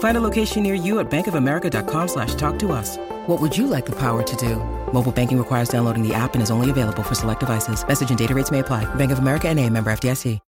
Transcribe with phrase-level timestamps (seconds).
[0.00, 2.98] Find a location near you at bankofamerica.com slash talk to us.
[3.26, 4.56] What would you like the power to do?
[4.92, 7.82] Mobile banking requires downloading the app and is only available for select devices.
[7.86, 8.84] Message and data rates may apply.
[8.96, 10.40] Bank of America and a member FDIC.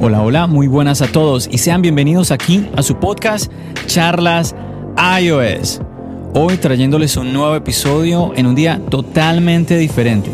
[0.00, 3.50] Hola, hola, muy buenas a todos y sean bienvenidos aquí a su podcast
[3.86, 4.54] Charlas
[5.20, 5.80] iOS.
[6.34, 10.30] Hoy trayéndoles un nuevo episodio en un día totalmente diferente.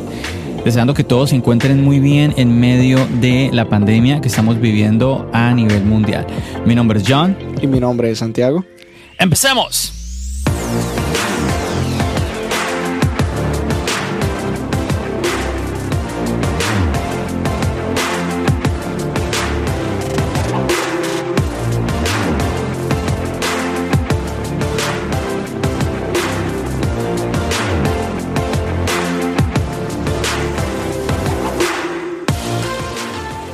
[0.65, 5.29] Deseando que todos se encuentren muy bien en medio de la pandemia que estamos viviendo
[5.33, 6.27] a nivel mundial.
[6.65, 7.37] Mi nombre es John.
[7.61, 8.65] Y mi nombre es Santiago.
[9.19, 10.04] ¡Empecemos!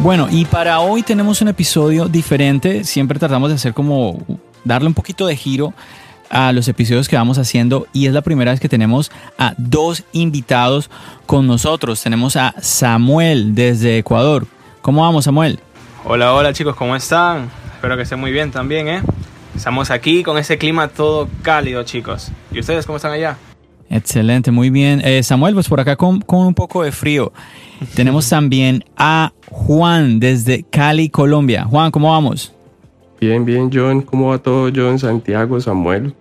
[0.02, 2.84] Bueno, y para hoy tenemos un episodio diferente.
[2.84, 4.18] Siempre tratamos de hacer como
[4.64, 5.74] darle un poquito de giro
[6.30, 10.04] a los episodios que vamos haciendo y es la primera vez que tenemos a dos
[10.12, 10.88] invitados
[11.26, 12.02] con nosotros.
[12.02, 14.46] Tenemos a Samuel desde Ecuador.
[14.80, 15.60] ¿Cómo vamos, Samuel?
[16.04, 17.50] Hola, hola chicos, ¿cómo están?
[17.74, 19.02] Espero que estén muy bien también, ¿eh?
[19.54, 22.30] Estamos aquí con ese clima todo cálido, chicos.
[22.50, 23.36] ¿Y ustedes cómo están allá?
[23.90, 25.02] Excelente, muy bien.
[25.04, 27.32] Eh, Samuel, pues por acá con, con un poco de frío.
[27.94, 31.64] Tenemos también a Juan desde Cali, Colombia.
[31.64, 32.54] Juan, ¿cómo vamos?
[33.20, 34.00] Bien, bien, John.
[34.02, 36.14] ¿Cómo va todo, John, Santiago, Samuel?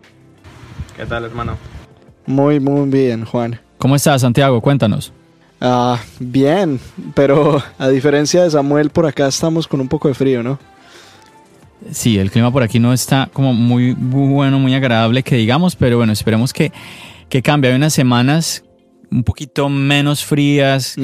[0.98, 1.58] ¿Qué tal, hermano?
[2.26, 3.60] Muy, muy bien, Juan.
[3.78, 4.60] ¿Cómo estás, Santiago?
[4.62, 5.14] Cuéntanos.
[5.62, 6.80] Ah, bien,
[7.14, 10.58] pero a diferencia de Samuel, por acá estamos con un poco de frío, ¿no?
[11.92, 15.98] Sí, el clima por aquí no está como muy bueno, muy agradable que digamos, pero
[15.98, 16.72] bueno, esperemos que,
[17.30, 17.70] que cambie.
[17.72, 18.64] Hay unas semanas
[19.12, 20.96] un poquito menos frías,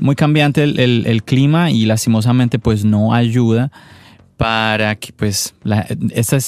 [0.00, 3.70] muy cambiante el, clima y lastimosamente pues no ayuda
[4.36, 5.54] para que pues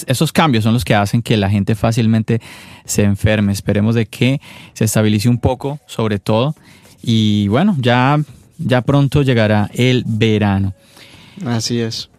[0.07, 2.41] esos cambios son los que hacen que la gente fácilmente
[2.85, 3.53] se enferme.
[3.53, 4.41] Esperemos de que
[4.75, 6.55] se estabilice un poco sobre todo
[7.03, 8.21] y bueno, ya,
[8.59, 10.75] ya pronto llegará el verano.
[11.45, 12.11] Así es.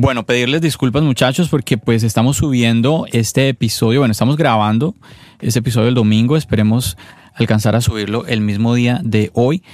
[0.00, 4.94] Bueno, pedirles disculpas muchachos porque pues estamos subiendo este episodio, bueno, estamos grabando
[5.40, 6.96] este episodio el domingo, esperemos
[7.34, 9.64] alcanzar a subirlo el mismo día de hoy.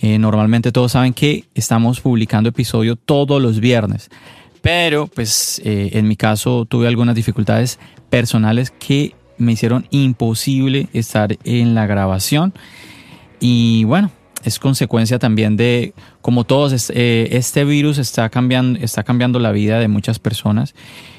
[0.00, 4.10] Eh, normalmente todos saben que estamos publicando episodio todos los viernes,
[4.60, 11.38] pero pues eh, en mi caso tuve algunas dificultades personales que me hicieron imposible estar
[11.44, 12.52] en la grabación
[13.38, 14.10] y bueno,
[14.44, 15.92] es consecuencia también de,
[16.22, 20.74] como todos, eh, este virus está cambiando, está cambiando la vida de muchas personas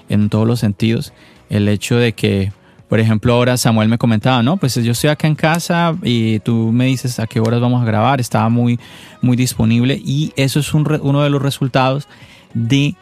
[0.09, 1.13] en todos los sentidos.
[1.49, 2.51] El hecho de que
[2.91, 6.71] por ejemplo, ahora Samuel me comentaba, no, pues yo estoy acá en casa y tú
[6.73, 8.81] me dices a qué horas vamos a grabar, estaba muy,
[9.21, 12.09] muy disponible y eso es uno de los resultados
[12.53, 12.97] de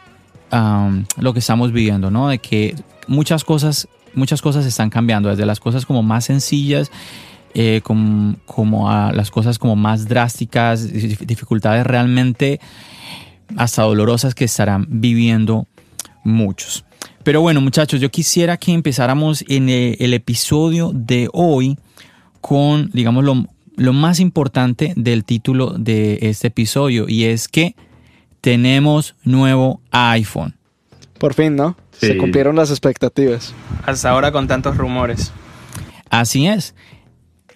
[1.16, 2.28] lo que estamos viviendo, ¿no?
[2.28, 2.76] De que
[3.08, 6.92] muchas cosas, muchas cosas están cambiando, desde las cosas como más sencillas,
[7.54, 12.60] eh, como, como, a las cosas como más drásticas, dificultades realmente
[13.56, 15.66] hasta dolorosas que estarán viviendo
[16.24, 16.84] muchos.
[17.22, 21.76] Pero bueno, muchachos, yo quisiera que empezáramos en eh, el, episodio de hoy
[22.40, 23.44] con, digamos, lo,
[23.76, 27.74] lo más importante del título de este episodio y es que
[28.40, 30.54] tenemos nuevo iPhone.
[31.18, 31.76] Por fin, ¿no?
[31.92, 33.52] Se cumplieron las expectativas.
[33.84, 35.32] Hasta ahora con tantos rumores.
[36.08, 36.74] Así es.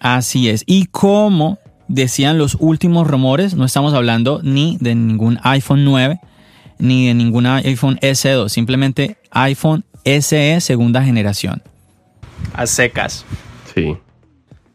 [0.05, 0.63] Así es.
[0.67, 1.57] Y como
[1.87, 6.19] decían los últimos rumores, no estamos hablando ni de ningún iPhone 9,
[6.77, 11.63] ni de ninguna iPhone S2, simplemente iPhone SE segunda generación.
[12.53, 13.25] A secas.
[13.73, 13.97] Sí.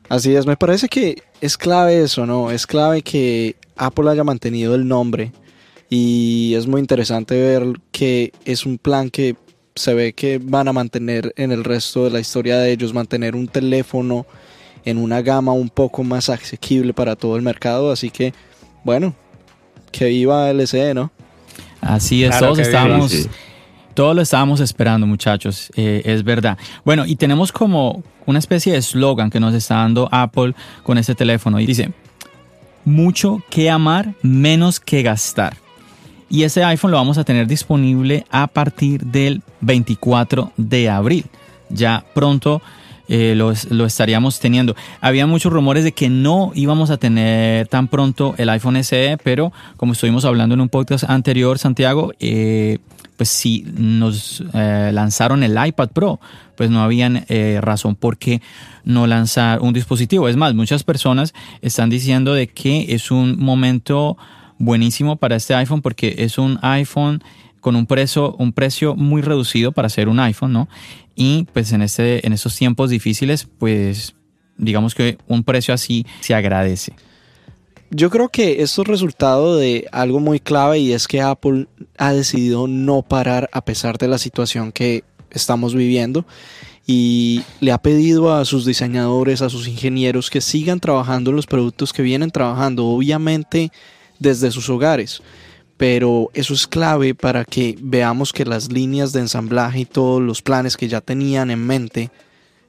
[0.08, 2.50] Así es, me parece que es clave eso, ¿no?
[2.50, 5.30] Es clave que Apple haya mantenido el nombre
[5.88, 9.36] y es muy interesante ver que es un plan que
[9.76, 13.36] se ve que van a mantener en el resto de la historia de ellos, mantener
[13.36, 14.26] un teléfono
[14.84, 17.90] en una gama un poco más asequible para todo el mercado.
[17.92, 18.32] Así que,
[18.84, 19.14] bueno,
[19.92, 21.10] que viva LCE, ¿no?
[21.80, 23.26] Así es, Claro todos estábamos, sí.
[23.94, 26.58] todos lo estábamos esperando, muchachos, eh, es verdad.
[26.84, 31.14] Bueno, y tenemos como una especie de eslogan que nos está dando Apple con este
[31.14, 31.92] teléfono y dice,
[32.84, 35.56] mucho que amar, menos que gastar.
[36.28, 41.24] Y ese iPhone lo vamos a tener disponible a partir del 24 de abril.
[41.70, 42.62] Ya pronto
[43.10, 44.76] eh, lo, lo estaríamos teniendo.
[45.00, 49.52] Había muchos rumores de que no íbamos a tener tan pronto el iPhone SE, pero
[49.76, 52.78] como estuvimos hablando en un podcast anterior, Santiago, eh,
[53.16, 56.20] pues si nos eh, lanzaron el iPad Pro,
[56.56, 58.40] pues no habían eh, razón por qué
[58.84, 60.28] no lanzar un dispositivo.
[60.28, 64.16] Es más, muchas personas están diciendo de que es un momento
[64.58, 67.24] buenísimo para este iPhone porque es un iPhone
[67.60, 70.68] con un precio, un precio muy reducido para ser un iPhone, ¿no?
[71.14, 74.14] Y pues en, este, en estos tiempos difíciles, pues
[74.56, 76.94] digamos que un precio así se agradece.
[77.90, 81.66] Yo creo que esto es resultado de algo muy clave y es que Apple
[81.98, 86.24] ha decidido no parar a pesar de la situación que estamos viviendo
[86.86, 91.92] y le ha pedido a sus diseñadores, a sus ingenieros que sigan trabajando los productos
[91.92, 93.72] que vienen trabajando, obviamente
[94.18, 95.22] desde sus hogares.
[95.80, 100.42] Pero eso es clave para que veamos que las líneas de ensamblaje y todos los
[100.42, 102.10] planes que ya tenían en mente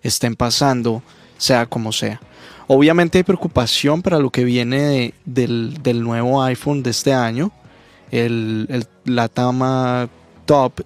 [0.02, 1.04] estén pasando,
[1.38, 2.22] sea como sea.
[2.68, 7.52] Obviamente hay preocupación para lo que viene de- del, del nuevo iPhone de este año,
[8.12, 10.08] el, el- la Tama
[10.46, 10.80] Top,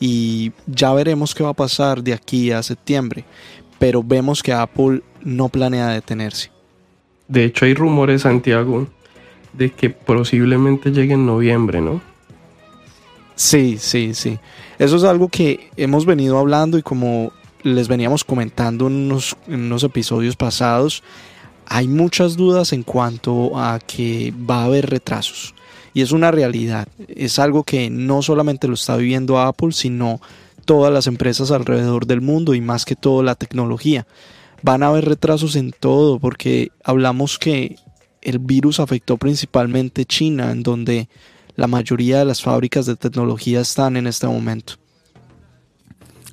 [0.00, 3.26] y ya veremos qué va a pasar de aquí a septiembre.
[3.78, 6.50] Pero vemos que Apple no planea detenerse.
[7.28, 8.88] De hecho, hay rumores, Santiago,
[9.56, 12.00] de que posiblemente llegue en noviembre, ¿no?
[13.34, 14.38] Sí, sí, sí.
[14.78, 17.32] Eso es algo que hemos venido hablando y como
[17.62, 21.02] les veníamos comentando en unos, unos episodios pasados,
[21.66, 25.54] hay muchas dudas en cuanto a que va a haber retrasos.
[25.92, 26.88] Y es una realidad.
[27.08, 30.20] Es algo que no solamente lo está viviendo Apple, sino
[30.64, 34.06] todas las empresas alrededor del mundo y más que todo la tecnología.
[34.62, 37.76] Van a haber retrasos en todo porque hablamos que
[38.26, 41.08] el virus afectó principalmente China, en donde
[41.54, 44.74] la mayoría de las fábricas de tecnología están en este momento.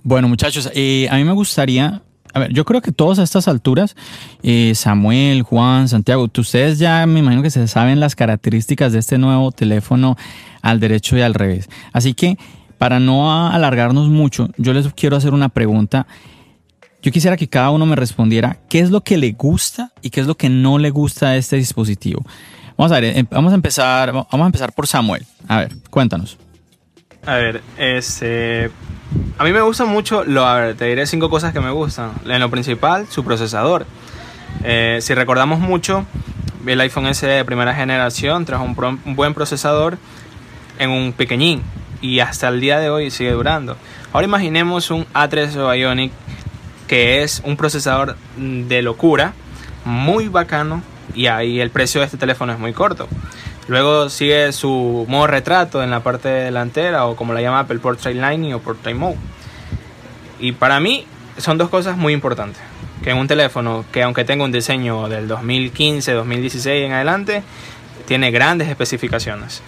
[0.02, 2.02] Bueno, muchachos, eh, a mí me gustaría,
[2.34, 3.96] a ver, yo creo que todos a estas alturas,
[4.42, 9.20] eh, Samuel, Juan, Santiago, ustedes ya me imagino que se saben las características de este
[9.20, 10.18] nuevo teléfono
[10.64, 11.70] al derecho y al revés.
[11.94, 12.40] Así que,
[12.80, 16.08] para no alargarnos mucho, yo les quiero hacer una pregunta.
[17.04, 20.22] Yo quisiera que cada uno me respondiera qué es lo que le gusta y qué
[20.22, 22.26] es lo que no le gusta de este dispositivo.
[22.78, 25.26] Vamos a ver, em- vamos a empezar, vamos a empezar por Samuel.
[25.50, 26.38] A ver, cuéntanos.
[27.26, 28.72] A ver, este.
[29.38, 30.24] A mí me gusta mucho.
[30.24, 32.12] Lo, a ver, te diré cinco cosas que me gustan.
[32.26, 33.86] En lo principal, su procesador.
[34.64, 36.06] Eh, si recordamos mucho,
[36.66, 39.98] el iPhone S de primera generación trajo un, un buen procesador
[40.80, 41.62] en un pequeñín.
[42.02, 43.76] Y hasta el día de hoy sigue durando.
[44.14, 46.12] Ahora imaginemos un A3 Bionic
[46.88, 49.34] que es un procesador de locura,
[49.86, 50.82] muy bacano.
[51.16, 53.08] Y ahí el precio de este teléfono es muy corto.
[53.68, 58.18] Luego sigue su modo retrato en la parte delantera o como la llama Apple Portrait
[58.18, 59.18] Lighting o Portrait Mode.
[60.40, 61.06] Y para mí
[61.38, 62.62] son dos cosas muy importantes.
[63.04, 67.44] Que en un teléfono que aunque tenga un diseño del 2015, 2016 en adelante,
[68.06, 69.62] tiene grandes especificaciones.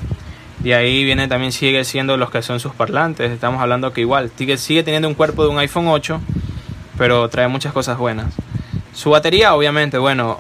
[0.64, 3.32] Y ahí viene también sigue siendo los que son sus parlantes.
[3.32, 6.20] Estamos hablando que igual sigue, sigue teniendo un cuerpo de un iPhone 8,
[6.98, 8.34] pero trae muchas cosas buenas.
[8.94, 10.40] Su batería, obviamente, bueno,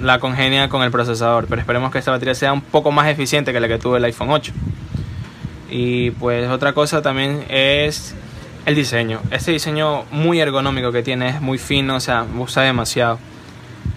[0.00, 3.52] la congenia con el procesador, pero esperemos que esta batería sea un poco más eficiente
[3.52, 4.52] que la que tuvo el iPhone 8.
[5.70, 8.14] Y pues otra cosa también es
[8.66, 9.20] el diseño.
[9.30, 13.18] Este diseño muy ergonómico que tiene es muy fino, o sea, usa demasiado.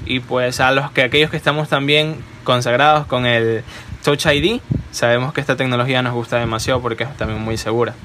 [0.06, 3.64] Y pues a los que aquellos que estamos también consagrados con el
[4.04, 4.60] Touch ID,
[4.92, 7.96] sabemos que esta tecnología nos gusta demasiado porque es también muy segura.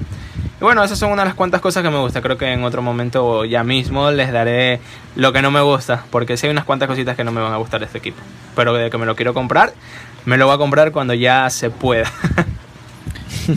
[0.59, 2.21] Y bueno, esas son una de las cuantas cosas que me gusta.
[2.21, 4.81] Creo que en otro momento ya mismo les daré
[5.15, 7.53] lo que no me gusta, porque sí hay unas cuantas cositas que no me van
[7.53, 8.17] a gustar de este equipo.
[8.55, 9.73] Pero de que me lo quiero comprar,
[10.25, 12.11] me lo voy a comprar cuando ya se pueda.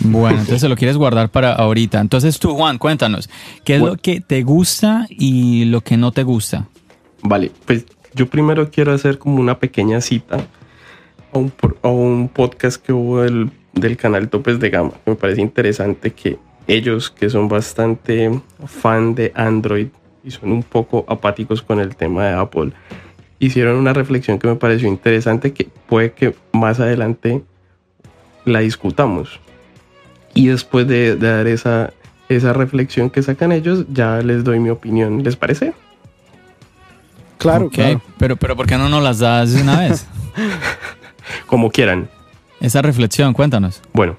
[0.04, 2.00] Bueno, entonces se lo quieres guardar para ahorita.
[2.00, 3.28] Entonces tú, Juan, cuéntanos,
[3.62, 3.96] ¿qué es Bueno.
[3.96, 6.66] lo que te gusta y lo que no te gusta?
[7.22, 10.38] Vale, pues yo primero quiero hacer como una pequeña cita
[11.34, 14.92] a un, a un podcast que hubo del, del canal Topes de Gama.
[15.04, 18.30] Me parece interesante que ellos, que son bastante
[18.66, 19.88] fan de Android
[20.24, 22.72] y son un poco apáticos con el tema de Apple,
[23.38, 27.42] hicieron una reflexión que me pareció interesante que puede que más adelante
[28.44, 29.40] la discutamos.
[30.34, 31.92] Y después de, de dar esa,
[32.28, 35.22] esa reflexión que sacan ellos, ya les doy mi opinión.
[35.22, 35.74] ¿Les parece?
[37.38, 38.02] Claro, Ok, claro.
[38.18, 40.06] Pero, pero ¿por qué no nos las das de una vez?
[41.46, 42.08] Como quieran.
[42.60, 43.82] Esa reflexión, cuéntanos.
[43.92, 44.16] Bueno,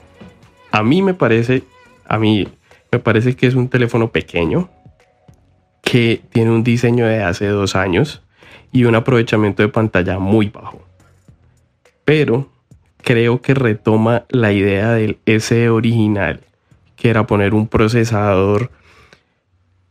[0.72, 1.64] a mí me parece,
[2.14, 2.48] a mí
[2.92, 4.70] me parece que es un teléfono pequeño
[5.82, 8.22] que tiene un diseño de hace dos años
[8.72, 10.84] y un aprovechamiento de pantalla muy bajo.
[12.06, 12.52] Pero
[12.98, 16.42] creo que retoma la idea del SE original,
[16.96, 18.70] que era poner un procesador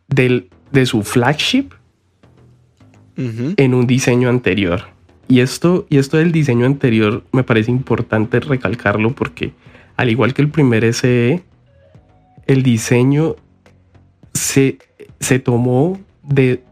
[0.06, 1.70] del, de su flagship
[3.16, 4.84] en un diseño anterior.
[5.26, 9.52] Y esto, y esto del diseño anterior me parece importante recalcarlo porque
[9.96, 11.42] al igual que el primer SE,
[12.46, 13.36] el diseño
[14.32, 14.78] se,
[15.20, 16.62] se tomó de,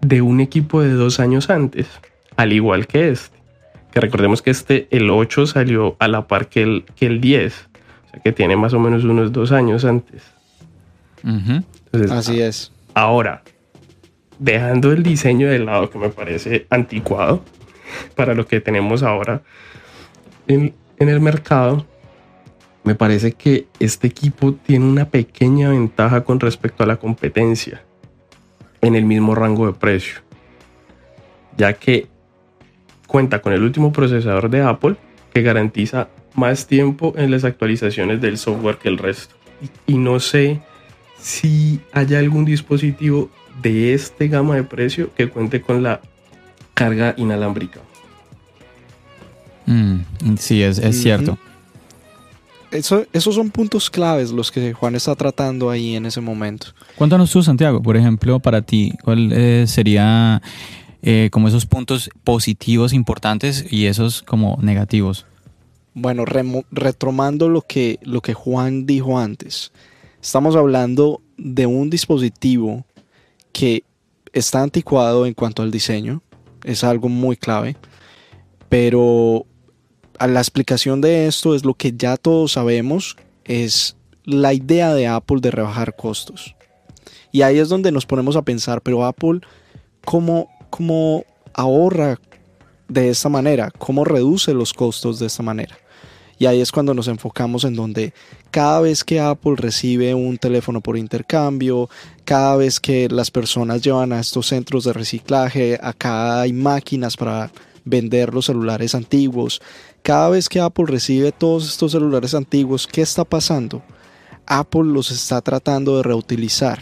[0.00, 1.88] de un equipo de dos años antes,
[2.36, 3.38] al igual que este.
[3.92, 7.68] Que recordemos que este, el 8 salió a la par que el, que el 10,
[8.06, 10.22] o sea que tiene más o menos unos dos años antes.
[11.24, 12.72] Entonces, Así es.
[12.94, 13.42] Ahora,
[14.38, 17.42] dejando el diseño de lado que me parece anticuado
[18.14, 19.42] para lo que tenemos ahora
[20.46, 21.86] en, en el mercado,
[22.88, 27.82] me parece que este equipo tiene una pequeña ventaja con respecto a la competencia
[28.80, 30.20] en el mismo rango de precio,
[31.58, 32.06] ya que
[33.06, 34.96] cuenta con el último procesador de Apple
[35.34, 39.34] que garantiza más tiempo en las actualizaciones del software que el resto.
[39.86, 40.62] Y, y no sé
[41.20, 43.28] si haya algún dispositivo
[43.60, 46.00] de este gama de precio que cuente con la
[46.72, 47.80] carga inalámbrica.
[49.66, 51.38] Mm, sí, es, cierto.
[52.70, 56.68] Eso, esos son puntos claves los que Juan está tratando ahí en ese momento.
[56.96, 60.42] Cuéntanos tú, Santiago, por ejemplo, para ti, ¿cuál eh, sería
[61.02, 65.24] eh, como esos puntos positivos importantes y esos como negativos?
[65.94, 69.72] Bueno, remo- retomando lo que, lo que Juan dijo antes,
[70.20, 72.84] estamos hablando de un dispositivo
[73.52, 73.82] que
[74.34, 76.22] está anticuado en cuanto al diseño,
[76.64, 77.76] es algo muy clave,
[78.68, 79.46] pero
[80.26, 85.38] la explicación de esto es lo que ya todos sabemos, es la idea de Apple
[85.40, 86.54] de rebajar costos.
[87.30, 89.40] Y ahí es donde nos ponemos a pensar, pero Apple,
[90.04, 92.18] ¿cómo, cómo ahorra
[92.88, 93.70] de esta manera?
[93.78, 95.78] ¿Cómo reduce los costos de esta manera?
[96.38, 98.14] Y ahí es cuando nos enfocamos en donde
[98.50, 101.90] cada vez que Apple recibe un teléfono por intercambio,
[102.24, 107.50] cada vez que las personas llevan a estos centros de reciclaje, acá hay máquinas para
[107.84, 109.60] vender los celulares antiguos.
[110.02, 113.82] Cada vez que Apple recibe todos estos celulares antiguos, ¿qué está pasando?
[114.46, 116.80] Apple los está tratando de reutilizar.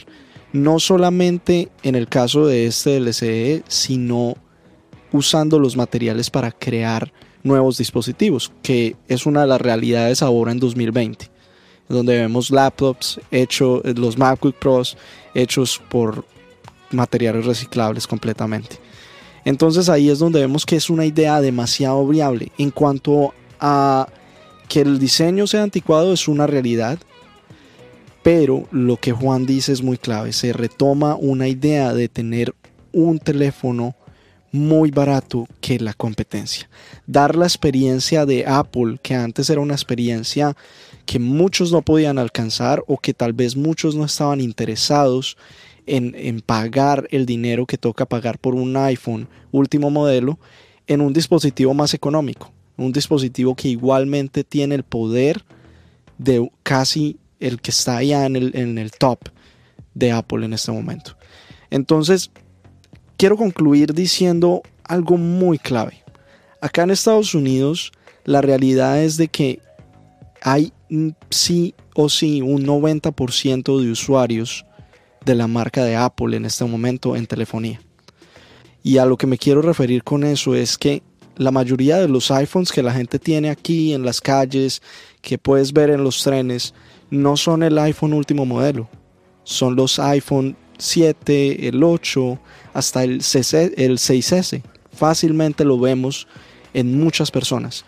[0.52, 4.34] No solamente en el caso de este LCE, sino
[5.12, 10.60] usando los materiales para crear nuevos dispositivos, que es una de las realidades ahora en
[10.60, 11.30] 2020,
[11.88, 14.96] donde vemos laptops hechos, los MacBook Pros
[15.34, 16.24] hechos por
[16.90, 18.78] materiales reciclables completamente.
[19.46, 22.50] Entonces ahí es donde vemos que es una idea demasiado viable.
[22.58, 24.08] En cuanto a
[24.68, 26.98] que el diseño sea anticuado es una realidad,
[28.24, 30.32] pero lo que Juan dice es muy clave.
[30.32, 32.56] Se retoma una idea de tener
[32.92, 33.94] un teléfono
[34.50, 36.68] muy barato que la competencia.
[37.06, 40.56] Dar la experiencia de Apple, que antes era una experiencia
[41.04, 45.36] que muchos no podían alcanzar o que tal vez muchos no estaban interesados
[45.86, 50.38] en, en pagar el dinero que toca pagar por un iPhone último modelo
[50.86, 52.52] en un dispositivo más económico.
[52.76, 55.44] Un dispositivo que igualmente tiene el poder
[56.18, 59.20] de casi el que está ya en el, en el top
[59.94, 61.16] de Apple en este momento.
[61.70, 62.30] Entonces,
[63.16, 66.04] quiero concluir diciendo algo muy clave.
[66.60, 67.92] Acá en Estados Unidos,
[68.24, 69.60] la realidad es de que
[70.42, 70.72] hay
[71.30, 74.65] sí o sí un 90% de usuarios
[75.26, 77.80] de la marca de Apple en este momento en telefonía.
[78.82, 81.02] Y a lo que me quiero referir con eso es que
[81.36, 84.80] la mayoría de los iPhones que la gente tiene aquí en las calles,
[85.20, 86.72] que puedes ver en los trenes,
[87.10, 88.88] no son el iPhone último modelo.
[89.42, 92.38] Son los iPhone 7, el 8,
[92.72, 94.62] hasta el, CC el 6S.
[94.92, 96.28] Fácilmente lo vemos
[96.72, 97.84] en muchas personas.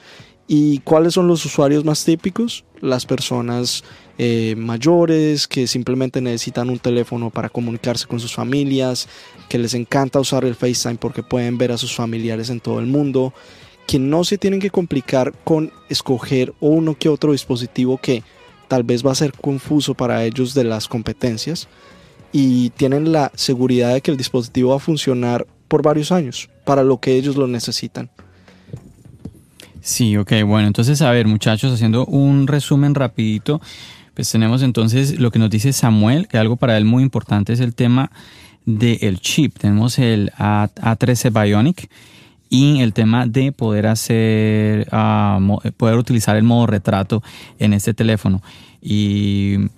[0.48, 2.64] ¿Y cuáles son los usuarios más típicos?
[2.80, 3.84] Las personas
[4.18, 9.08] eh, mayores que simplemente necesitan un teléfono para comunicarse con sus familias,
[9.48, 12.86] que les encanta usar el FaceTime porque pueden ver a sus familiares en todo el
[12.86, 13.32] mundo,
[13.86, 18.22] que no se tienen que complicar con escoger uno que otro dispositivo que
[18.66, 21.68] tal vez va a ser confuso para ellos de las competencias
[22.32, 26.82] y tienen la seguridad de que el dispositivo va a funcionar por varios años para
[26.82, 28.10] lo que ellos lo necesitan.
[29.80, 33.60] Sí, ok, bueno, entonces a ver muchachos, haciendo un resumen rapidito,
[34.18, 37.60] pues tenemos entonces lo que nos dice Samuel, que algo para él muy importante es
[37.60, 38.10] el tema
[38.66, 39.56] del chip.
[39.58, 41.88] Tenemos el A, 13 Bionic
[42.50, 45.38] y el tema de poder hacer, ah,
[45.76, 47.22] poder utilizar el modo retrato
[47.60, 48.42] en este teléfono.
[48.82, 49.68] Y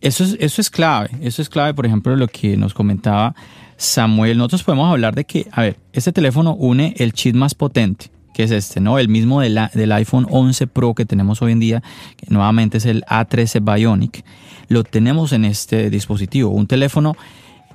[0.00, 3.34] eso es, eso es clave, eso es clave, por ejemplo, lo que nos comentaba
[3.76, 4.38] Samuel.
[4.38, 8.44] Nosotros podemos hablar de que, a ver, este teléfono une el chip más potente, que
[8.44, 9.00] es este, ¿no?
[9.00, 11.82] El mismo de la, del iPhone 11 Pro que tenemos hoy en día,
[12.16, 14.24] que nuevamente es el A13 Bionic.
[14.68, 16.50] Lo tenemos en este dispositivo.
[16.50, 17.16] Un teléfono,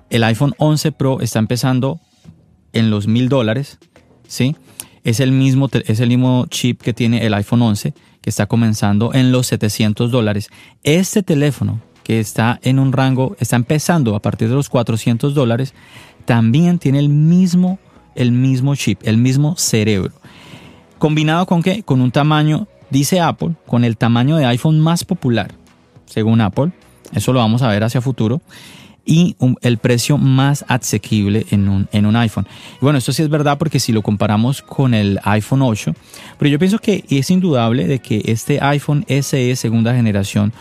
[0.10, 2.00] el iPhone 11 Pro está empezando
[2.72, 3.78] en los mil dólares,
[4.26, 4.56] ¿sí?
[5.04, 9.14] Es el, mismo, es el mismo chip que tiene el iPhone 11, que está comenzando
[9.14, 10.50] en los 700 dólares.
[10.84, 15.74] Este teléfono que está en un rango, está empezando a partir de los 400 dólares,
[16.24, 17.80] también tiene el mismo,
[18.16, 20.14] el mismo chip, el mismo cerebro.
[21.04, 21.84] Combinado con qué?
[21.84, 25.54] Con un tamaño, dice Apple, con el tamaño de iPhone más popular,
[26.06, 26.72] según Apple.
[27.12, 28.42] Eso lo vamos a ver hacia futuro.
[29.04, 32.48] Y el precio más asequible en un, en un iPhone.
[32.76, 35.94] Y bueno, esto sí es verdad porque si lo comparamos con el iPhone 8,
[36.40, 40.54] pero yo pienso que es indudable de que este iPhone SE segunda generación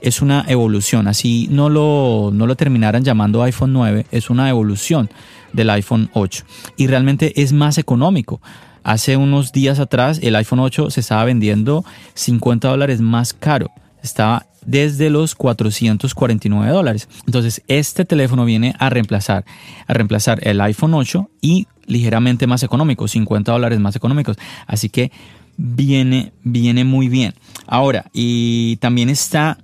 [0.00, 5.10] es una evolución, así no lo, no lo terminaran llamando iPhone 9, es una evolución
[5.52, 6.44] del iPhone 8
[6.76, 8.40] y realmente es más económico.
[8.82, 13.70] Hace unos días atrás el iPhone 8 se estaba vendiendo 50 dólares más caro,
[14.02, 17.08] estaba desde los 449 dólares.
[17.26, 19.44] Entonces este teléfono viene a reemplazar,
[19.86, 24.36] a reemplazar el iPhone 8 y ligeramente más económico, 50 dólares más económicos.
[24.66, 25.10] Así que
[25.56, 27.34] viene, viene muy bien.
[27.66, 29.58] Ahora, y también está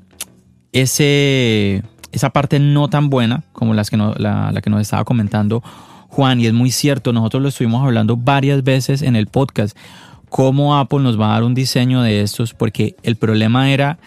[0.73, 5.63] ese, esa parte no tan buena como las que la, la que nos estaba comentando
[6.15, 9.77] Juan, y es muy cierto, nosotros lo estuvimos hablando varias veces en el podcast,
[10.29, 13.99] cómo Apple nos va a dar un diseño de estos, porque el problema era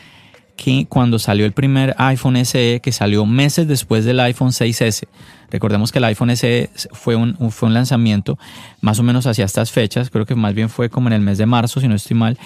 [0.55, 5.03] que cuando salió el primer iPhone SE, que salió meses después del iPhone 6S,
[5.49, 8.37] recordemos que el iPhone SE fue un, fue un lanzamiento
[8.81, 11.37] más o menos hacia estas fechas, creo que más bien fue como en el mes
[11.37, 12.37] de marzo, si no estoy mal,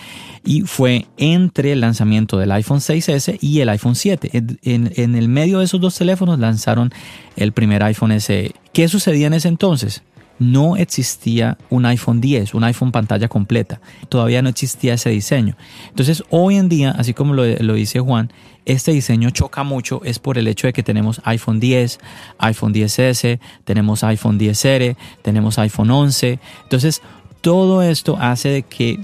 [0.44, 4.30] y fue entre el lanzamiento del iPhone 6S y el iPhone 7.
[4.34, 6.92] En, en el medio de esos dos teléfonos lanzaron
[7.36, 8.54] el primer iPhone SE.
[8.74, 10.04] ¿Qué sucedía en ese entonces?
[10.42, 13.80] No existía un iPhone 10, un iPhone pantalla completa.
[14.10, 15.56] Todavía no existía ese diseño.
[15.90, 17.44] Entonces, hoy en día, así como lo,
[17.76, 18.34] dice Juan,
[18.66, 22.00] este diseño choca mucho es por el hecho de que tenemos iPhone 10,
[22.40, 26.40] iPhone 10S, tenemos iPhone 10R, tenemos iPhone 11.
[26.64, 27.04] Entonces,
[27.42, 29.00] todo esto hace de que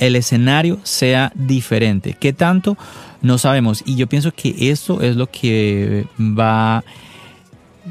[0.00, 2.16] el escenario sea diferente.
[2.18, 2.76] ¿Qué tanto?
[3.22, 3.84] No sabemos.
[3.86, 6.82] Y yo pienso que esto es lo que va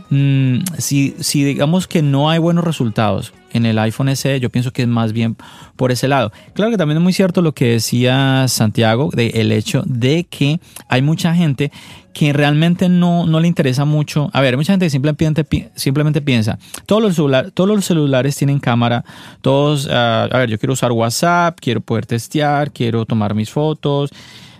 [0.09, 4.71] Mm, si, si digamos que no hay buenos resultados en el iPhone SE, yo pienso
[4.71, 5.37] que es más bien
[5.75, 6.31] por ese lado.
[6.53, 10.59] Claro que también es muy cierto lo que decía Santiago, de el hecho de que
[10.89, 11.71] hay mucha gente
[12.13, 14.29] que realmente no, no le interesa mucho.
[14.33, 19.03] A ver, mucha gente simplemente, simplemente piensa, todos los, todos los celulares tienen cámara,
[19.41, 24.11] todos, ah, a ver, yo quiero usar WhatsApp, quiero poder testear, quiero tomar mis fotos,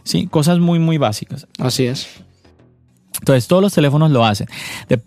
[0.04, 1.48] sí, cosas muy, muy básicas.
[1.60, 2.08] Así es.
[3.24, 4.50] Entonces todos los teléfonos lo hacen.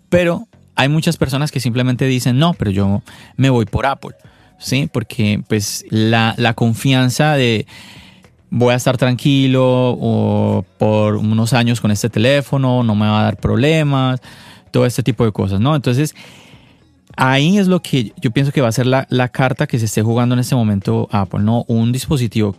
[0.09, 3.03] pero hay muchas personas que simplemente dicen, no, pero yo
[3.35, 4.15] me voy por Apple.
[4.57, 4.89] ¿Sí?
[4.91, 7.67] Porque pues la, confianza de
[8.49, 9.63] voy a estar tranquilo
[10.01, 14.19] o por unos años con este teléfono, no me va a dar problemas,
[14.71, 15.75] todo este tipo de cosas, ¿no?
[15.75, 16.15] Entonces,
[17.15, 19.85] ahí es lo que yo pienso que va a ser la, la, carta que se
[19.85, 21.65] esté jugando en este momento Apple, ¿no?
[21.67, 22.55] Un dispositivo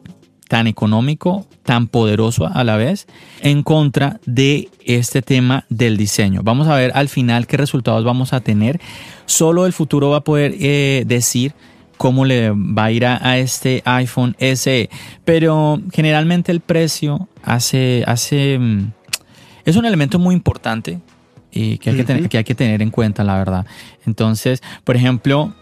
[0.48, 3.06] tan económico, tan poderoso a la vez,
[3.42, 6.40] en contra de este tema del diseño.
[6.42, 8.80] Vamos a ver al final qué resultados vamos a tener.
[9.26, 11.54] Solo el futuro va a poder eh, decir
[11.98, 14.88] cómo le va a ir a, este iPhone SE.
[15.24, 18.92] Pero generalmente el precio hace, hace, mm,
[19.66, 21.00] es un elemento muy importante
[21.50, 23.66] y que hay, que, tener, que hay que tener en cuenta, la verdad.
[24.06, 25.52] Entonces, por ejemplo,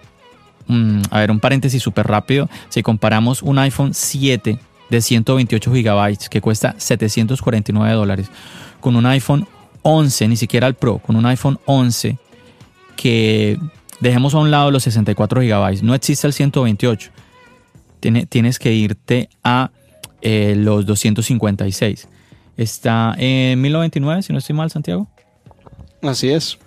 [0.69, 2.49] mm, a ver, un paréntesis súper rápido.
[2.69, 8.31] Si comparamos un iPhone 7 de 128 gigabytes que cuesta 749 dólares
[8.81, 9.47] con un iPhone
[9.83, 12.19] 11, ni siquiera el Pro, con un iPhone 11
[12.97, 13.59] que
[14.01, 17.11] dejemos a un lado los 64 gigabytes, no existe el 128,
[18.29, 19.71] tienes que irte a
[20.23, 22.09] eh, los 256.
[22.57, 25.09] Está en 1099, si no estoy mal, Santiago.
[26.03, 26.59] Así es.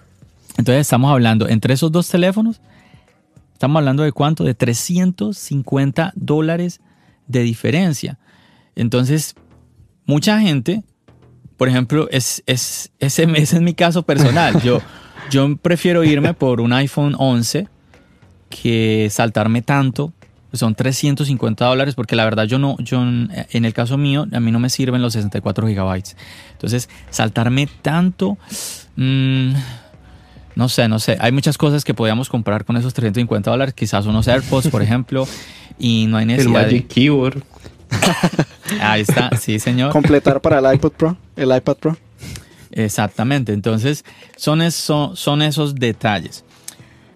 [0.57, 2.61] Entonces estamos hablando, entre esos dos teléfonos,
[3.53, 4.43] estamos hablando de cuánto?
[4.43, 6.81] De 350 dólares
[7.29, 8.19] de diferencia.
[8.75, 9.35] Entonces,
[10.05, 10.83] mucha gente,
[11.55, 14.61] por ejemplo, es, es, ese, es mi caso personal.
[14.61, 14.81] Yo,
[15.31, 17.69] yo prefiero irme por un iPhone 11
[18.49, 20.11] que saltarme tanto.
[20.51, 24.51] Son 350 dólares porque la verdad yo no, yo en el caso mío, a mí
[24.51, 26.17] no me sirven los 64 gigabytes.
[26.53, 28.39] Entonces, saltarme tanto,
[28.95, 29.51] mm,
[30.55, 31.17] no sé, no sé.
[31.19, 33.75] Hay muchas cosas que podíamos comprar con esos 350 dólares.
[33.75, 35.27] Quizás unos AirPods, por ejemplo,
[35.79, 36.93] y no hay El necesidad Magic de...
[36.93, 37.43] Keyboard.
[38.81, 39.91] Ahí está, sí, señor.
[39.91, 41.97] Completar para el iPod Pro, el iPad Pro.
[42.71, 43.53] Exactamente.
[43.53, 46.45] Entonces, son, eso, son esos detalles.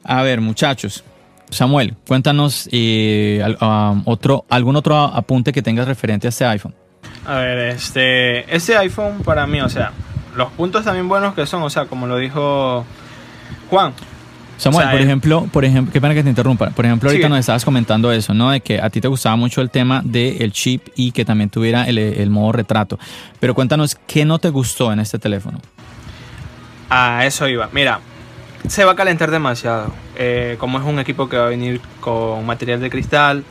[0.04, 1.04] A ver, muchachos.
[1.50, 6.74] Samuel, cuéntanos eh, um, otro, algún otro apunte que tengas referente a este iPhone.
[7.28, 9.92] A ver, este, este iPhone para mí, o sea,
[10.36, 12.84] los puntos también buenos que son, o sea, como lo dijo
[13.70, 13.94] Juan,
[14.64, 16.70] Samuel, O sea, por el- ejemplo, por ejemplo, qué pena que te interrumpa.
[16.72, 17.30] Por ejemplo, ahorita Sigue.
[17.30, 18.52] nos estabas comentando eso, ¿no?
[18.52, 21.84] De que a ti te gustaba mucho el tema del chip y que también tuviera
[21.86, 22.98] el, el modo retrato.
[23.40, 25.60] Pero cuéntanos, ¿qué no te gustó en este teléfono?
[26.90, 27.70] a eso iba.
[27.72, 28.00] Mira,
[28.68, 29.92] se va a calentar demasiado.
[30.16, 33.44] Eh, como es un equipo que va a venir con material de cristal,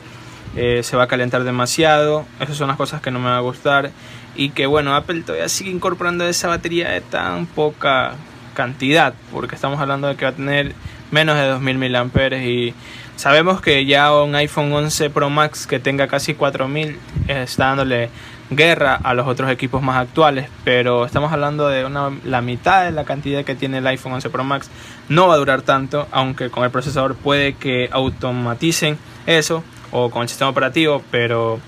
[0.55, 2.25] eh, se va a calentar demasiado.
[2.39, 3.91] Esas son las cosas que no me va a gustar.
[4.35, 8.13] Y que bueno, Apple todavía sigue incorporando esa batería de tan poca
[8.53, 10.73] cantidad, porque estamos hablando de que va a tener
[11.13, 12.73] menos de 2000 mAh y
[13.15, 16.97] sabemos que ya un iPhone 11 Pro Max que tenga casi 4000
[17.27, 18.09] está dándole
[18.49, 22.91] guerra a los otros equipos más actuales, pero estamos hablando de una, la mitad de
[22.91, 24.71] la cantidad que tiene el iPhone 11 Pro Max.
[25.07, 28.97] No va a durar tanto, aunque con el procesador puede que automaticen
[29.27, 31.59] eso o con el sistema operativo, pero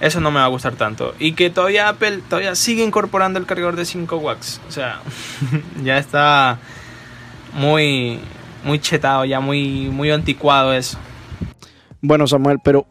[0.00, 1.16] eso no me va a gustar tanto.
[1.18, 4.60] Y que todavía Apple todavía sigue incorporando el cargador de 5 watts.
[4.68, 5.00] O sea,
[5.82, 6.58] ya está
[7.54, 8.20] muy,
[8.64, 10.98] muy chetado, ya muy, muy anticuado eso.
[12.00, 12.86] Bueno, Samuel, pero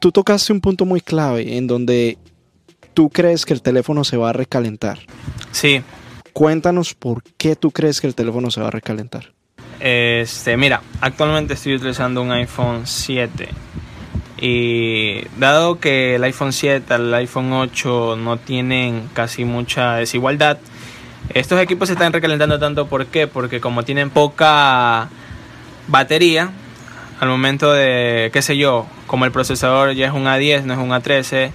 [0.00, 2.18] tú tocaste un punto muy clave en donde
[2.94, 4.98] tú crees que el teléfono se va a recalentar.
[5.52, 5.82] Sí,
[6.38, 9.32] Cuéntanos por qué tú crees que el teléfono se va a recalentar.
[9.80, 13.48] Este, mira, actualmente estoy utilizando un iPhone 7
[14.40, 20.58] y dado que el iPhone 7 el iPhone 8 no tienen casi mucha desigualdad,
[21.30, 23.26] estos equipos se están recalentando tanto ¿por qué?
[23.26, 25.08] Porque como tienen poca
[25.86, 26.50] batería
[27.20, 30.78] al momento de, qué sé yo, como el procesador ya es un A10, no es
[30.78, 31.50] un A13,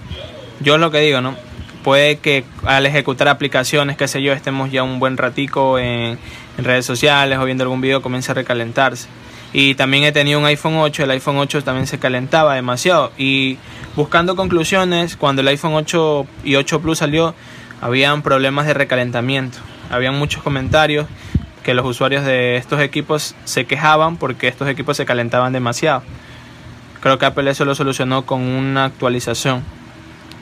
[0.60, 1.34] yo lo que digo, ¿no?
[1.82, 6.18] Puede que al ejecutar aplicaciones, qué sé yo, estemos ya un buen ratico en,
[6.58, 9.08] en redes sociales o viendo algún video, comienza a recalentarse.
[9.52, 13.12] Y también he tenido un iPhone 8, el iPhone 8 también se calentaba demasiado.
[13.16, 13.56] Y
[13.94, 17.34] buscando conclusiones, cuando el iPhone 8 y 8 Plus salió,
[17.80, 19.58] habían problemas de recalentamiento.
[19.90, 21.06] Habían muchos comentarios
[21.62, 26.02] que los usuarios de estos equipos se quejaban porque estos equipos se calentaban demasiado.
[27.00, 29.62] Creo que Apple eso lo solucionó con una actualización.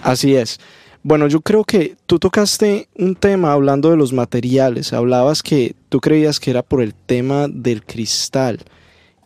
[0.02, 0.60] Así es.
[1.04, 4.92] Bueno, yo creo que tú tocaste un tema hablando de los materiales.
[4.92, 8.60] Hablabas que tú creías que era por el tema del cristal.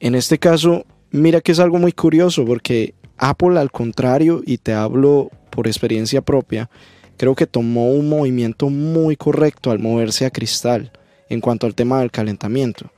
[0.01, 4.73] En este caso, mira que es algo muy curioso porque Apple al contrario, y te
[4.73, 6.71] hablo por experiencia propia,
[7.17, 10.93] creo que tomó un movimiento muy correcto al moverse a cristal
[11.29, 12.91] en cuanto al tema del calentamiento.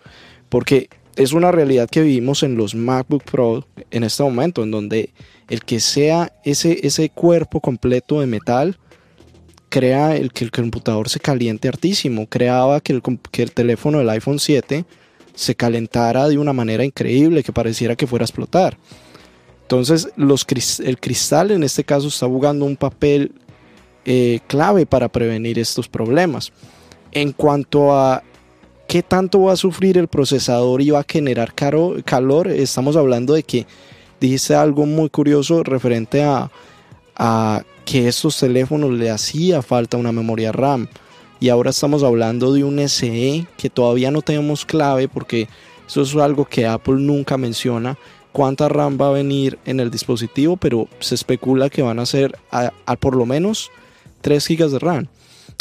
[0.49, 5.11] Porque es una realidad que vivimos en los MacBook Pro en este momento, en donde
[5.49, 8.79] el que sea ese, ese cuerpo completo de metal
[9.69, 12.27] crea el que el computador se caliente hartísimo.
[12.27, 14.85] Creaba que el, que el teléfono del iPhone 7
[15.35, 18.77] se calentara de una manera increíble, que pareciera que fuera a explotar.
[19.63, 20.47] Entonces, los,
[20.81, 23.33] el cristal en este caso está jugando un papel
[24.11, 26.51] eh, clave para prevenir estos problemas.
[27.13, 28.23] En cuanto a
[28.87, 33.43] qué tanto va a sufrir el procesador y va a generar calor, estamos hablando de
[33.43, 33.67] que
[34.19, 36.51] dijiste algo muy curioso referente a,
[37.85, 40.89] que estos teléfonos le hacía falta una memoria RAM.
[41.39, 45.49] Y ahora estamos hablando de un SE que todavía no tenemos clave porque
[45.87, 47.99] eso es algo que Apple nunca menciona.
[48.33, 52.39] Cuánta RAM va a venir en el dispositivo, pero se especula que van a ser
[52.51, 53.71] a por lo menos
[54.21, 55.07] 3 GB de RAM.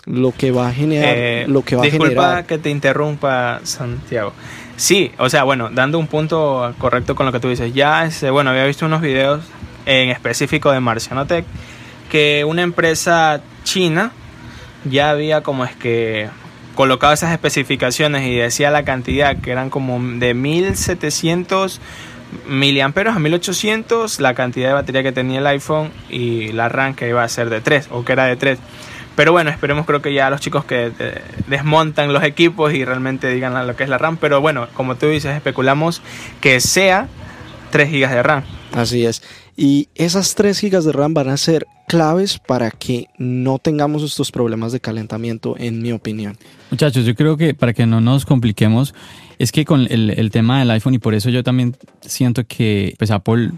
[0.05, 2.45] Lo que va a generar, Eh, lo que va a disculpa generar.
[2.45, 4.31] que te interrumpa, Santiago.
[4.77, 7.73] Sí, o sea, bueno, dando un punto correcto con lo que tú dices.
[7.73, 9.43] Ya, este, bueno, había visto unos videos
[9.85, 11.45] en específico de Marcianotech
[12.11, 14.11] que una empresa china
[14.85, 16.29] ya había como es que
[16.75, 21.81] colocado esas especificaciones y decía la cantidad que eran como de 1700
[22.47, 27.09] miliamperos a 1800 la cantidad de batería que tenía el iPhone y la RAM que
[27.09, 28.59] iba a ser de 3 o que era de 3
[29.17, 33.27] pero bueno, esperemos creo que ya los chicos que eh, desmontan los equipos y realmente
[33.33, 34.17] digan lo que es la RAM.
[34.17, 36.03] Pero bueno, como tú dices, especulamos
[36.39, 37.07] que sea
[37.71, 38.43] 3 GB de RAM.
[38.73, 39.23] Así es.
[39.55, 44.31] Y esas 3 GB de RAM van a ser claves para que no tengamos estos
[44.31, 46.37] problemas de calentamiento, en mi opinión.
[46.69, 48.93] Muchachos, yo creo que para que no nos compliquemos,
[49.39, 52.95] es que con el, el tema del iPhone, y por eso yo también siento que
[52.97, 53.51] pues Apple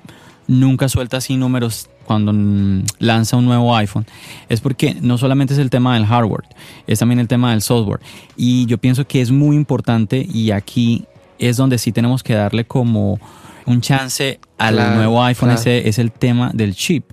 [0.47, 4.05] nunca suelta así números cuando mm, lanza un nuevo iPhone,
[4.49, 6.43] es porque no solamente es el tema del hardware,
[6.87, 7.99] es también el tema del software.
[8.35, 11.05] Y yo pienso que es muy importante y aquí
[11.37, 13.19] es donde sí tenemos que darle como
[13.67, 17.05] un chance al nuevo iPhone SE es el tema del chip,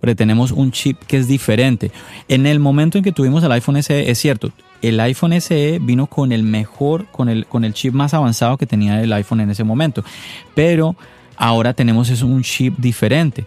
[0.00, 1.90] porque tenemos un chip que es diferente.
[2.28, 4.52] En el momento en que tuvimos el iPhone SE, es cierto,
[4.88, 8.66] el iPhone SE vino con el mejor, con el, con el chip más avanzado que
[8.66, 10.04] tenía el iPhone en ese momento,
[10.54, 10.96] pero
[11.36, 13.46] ahora tenemos un chip diferente.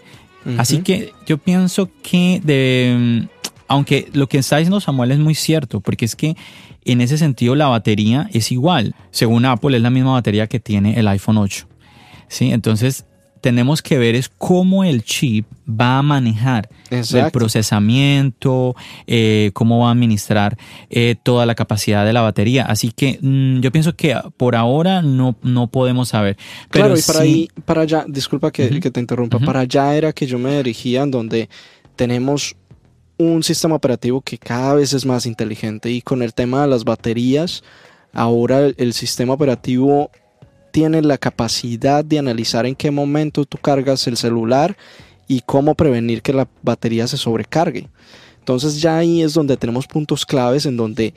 [0.58, 3.28] Así que yo pienso que de,
[3.67, 6.38] aunque lo que está diciendo Samuel es muy cierto, porque es que
[6.86, 8.95] en ese sentido la batería es igual.
[9.12, 11.67] Según Apple es la misma batería que tiene el iPhone 8.
[12.30, 12.52] ¿sí?
[12.52, 13.06] Entonces,
[13.48, 18.76] tenemos que ver es cómo el chip va a manejar el procesamiento,
[19.08, 20.58] eh, cómo va a administrar
[20.90, 22.66] eh, toda la capacidad de la batería.
[22.66, 26.36] Así que mm, yo pienso que por ahora no, no podemos saber.
[26.70, 30.38] claro, y para ahí, para allá, disculpa que, te interrumpa, para allá era que yo
[30.38, 31.48] me dirigía en donde
[31.96, 32.54] tenemos
[33.18, 36.84] un sistema operativo que cada vez es más inteligente y con el tema de las
[36.84, 37.64] baterías,
[38.12, 40.12] ahora el sistema operativo
[40.78, 44.78] tiene la capacidad de analizar en qué momento tú cargas el celular
[45.28, 47.90] y cómo prevenir que la batería se sobrecargue.
[48.38, 51.16] Entonces ya ahí es donde tenemos puntos claves en donde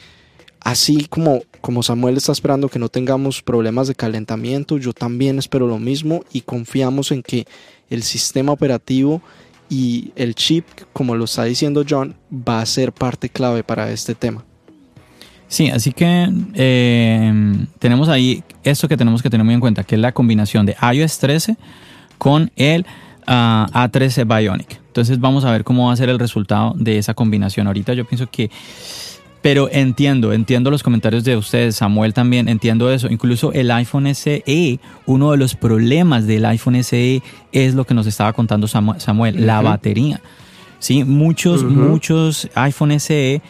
[0.61, 5.67] así como, como Samuel está esperando que no tengamos problemas de calentamiento, yo también espero
[5.67, 7.47] lo mismo y confiamos en que
[7.91, 9.21] el sistema operativo
[9.69, 14.15] y el chip, como lo está diciendo John, va a ser parte clave para este
[14.15, 14.43] tema.
[15.51, 19.97] Sí, así que eh, tenemos ahí esto que tenemos que tener muy en cuenta, que
[19.97, 21.57] es la combinación de iOS 13
[22.19, 22.87] con el
[23.27, 24.81] ah, A13 Bionic.
[24.87, 27.67] Entonces vamos a ver cómo va a ser el resultado de esa combinación.
[27.67, 28.49] Ahorita yo pienso que...
[29.43, 33.09] Pero entiendo, entiendo los comentarios de ustedes, Samuel también, entiendo eso.
[33.11, 38.07] Incluso el iPhone SE, uno de los problemas del iPhone SE es lo que nos
[38.07, 40.21] estaba contando Samuel, la batería.
[40.81, 43.41] Sí, muchos, muchos iPhone SE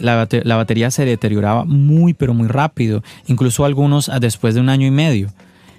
[0.00, 0.26] la,
[0.56, 4.90] batería se deterioraba muy, pero muy rápido, incluso algunos ah, después de un año y
[4.90, 5.28] medio.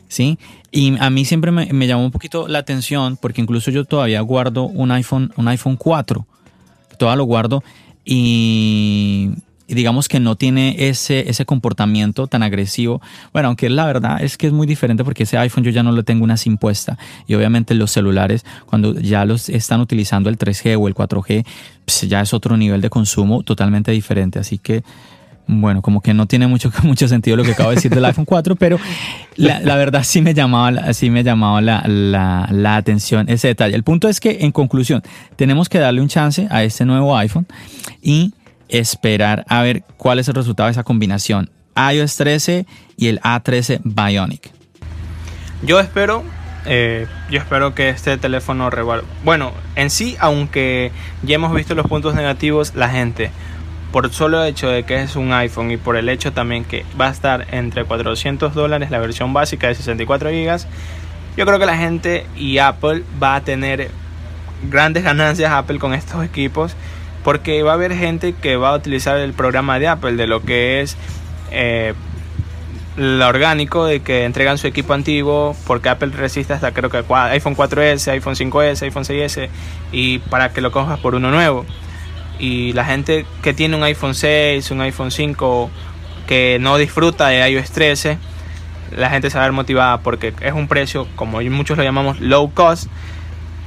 [0.07, 0.37] ¿sí?
[0.71, 4.21] Y a mí siempre me, me, llamó un poquito la atención porque incluso yo todavía
[4.21, 6.25] guardo un iPhone, un iPhone 4,
[6.97, 7.63] todavía lo guardo
[8.05, 9.31] y
[9.75, 13.01] digamos que no tiene ese, ese comportamiento tan agresivo.
[13.33, 15.91] Bueno, aunque la verdad es que es muy diferente porque ese iPhone yo ya no
[15.91, 16.97] lo tengo una SIM puesta.
[17.27, 21.45] Y obviamente los celulares, cuando ya los están utilizando el 3G o el 4G,
[21.85, 24.39] pues ya es otro nivel de consumo totalmente diferente.
[24.39, 24.83] Así que,
[25.47, 28.25] bueno, como que no tiene mucho, mucho sentido lo que acabo de decir del iPhone
[28.25, 28.79] 4, pero
[29.35, 33.75] la, la, verdad sí me llamaba, sí me llamaba la, la, la, atención ese detalle.
[33.75, 35.03] El punto es que, en conclusión,
[35.35, 37.47] tenemos que darle un chance a este nuevo iPhone
[38.01, 38.33] y
[38.69, 41.49] esperar a ver cuál es el resultado de esa combinación.
[41.75, 42.65] iOS 13
[42.97, 44.51] y el A13 Bionic.
[45.63, 46.23] Yo espero,
[46.65, 48.69] eh, yo espero que este teléfono
[49.23, 50.91] Bueno, en sí, aunque
[51.23, 53.31] ya hemos visto los puntos negativos, la gente,
[53.91, 57.07] por solo hecho de que es un iPhone y por el hecho también que va
[57.07, 60.59] a estar entre 400 dólares la versión básica de 64 GB,
[61.37, 63.89] yo creo que la gente y Apple va a tener
[64.69, 66.75] grandes ganancias Apple con estos equipos
[67.27, 70.43] porque va a haber gente que va a utilizar el programa de Apple de lo
[70.43, 70.95] que es
[71.51, 71.93] eh,
[72.95, 77.57] lo orgánico de que entregan su equipo antiguo porque Apple resiste hasta creo que iPhone
[77.57, 79.49] 4S, iPhone 5S, iPhone 6S
[79.91, 81.65] y para que lo cojas por uno nuevo.
[82.39, 85.69] Y la gente que tiene un iPhone 6, un iPhone 5
[86.27, 88.17] que no disfruta de iOS 13,
[88.95, 92.21] la gente se va a ver motivada porque es un precio, como muchos lo llamamos,
[92.21, 92.87] low cost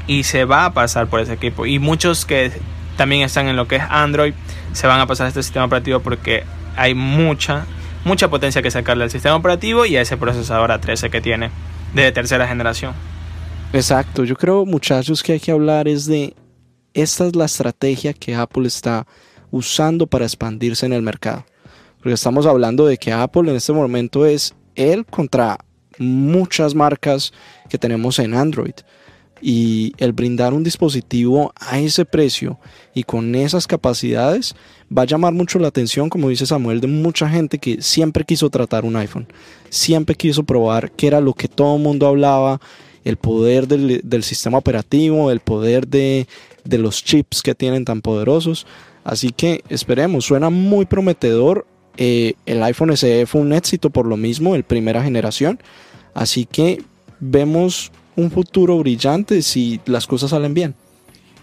[0.07, 1.66] y se va a pasar por ese equipo.
[1.66, 2.53] Y muchos que
[2.96, 4.35] también están en lo que es Android,
[4.72, 6.44] se van a pasar a este sistema operativo porque
[6.76, 7.66] hay mucha,
[8.05, 11.50] mucha potencia que sacarle al sistema operativo y a ese procesador A13 que tiene
[11.94, 12.94] de tercera generación.
[13.72, 16.35] Exacto, yo creo muchachos que hay que hablar es de,
[16.94, 19.07] esta es la estrategia que Apple está
[19.50, 21.44] usando para expandirse en el mercado.
[21.98, 25.59] Porque estamos hablando de que Apple en este momento es él contra
[25.98, 27.33] muchas marcas
[27.68, 28.74] que tenemos en Android
[29.40, 32.59] y el brindar un dispositivo a ese precio
[32.94, 34.55] y con esas capacidades
[34.96, 38.50] va a llamar mucho la atención, como dice Samuel, de mucha gente que siempre quiso
[38.50, 39.26] tratar un iPhone,
[39.68, 42.61] siempre quiso probar qué era lo que todo el mundo hablaba,
[43.05, 46.26] el poder del, sistema operativo, el poder de,
[46.64, 48.66] los chips que tienen tan poderosos.
[49.05, 51.66] Así que esperemos, suena muy prometedor.
[51.96, 55.61] Eh, el iPhone SE fue un éxito por lo mismo, el primera generación.
[56.12, 56.83] Así que
[57.20, 60.75] vemos un futuro brillante si las cosas salen bien.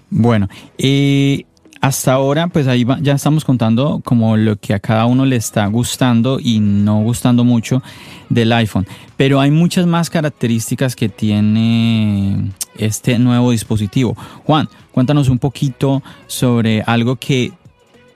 [0.10, 1.46] Bueno, y
[1.82, 5.66] hasta ahora, pues ahí ya estamos contando como lo que a cada uno le está
[5.68, 7.84] gustando y no gustando mucho
[8.30, 8.88] del iPhone.
[9.16, 14.16] Pero hay muchas más características que tiene este nuevo dispositivo.
[14.46, 17.52] Juan, cuéntanos un poquito sobre algo que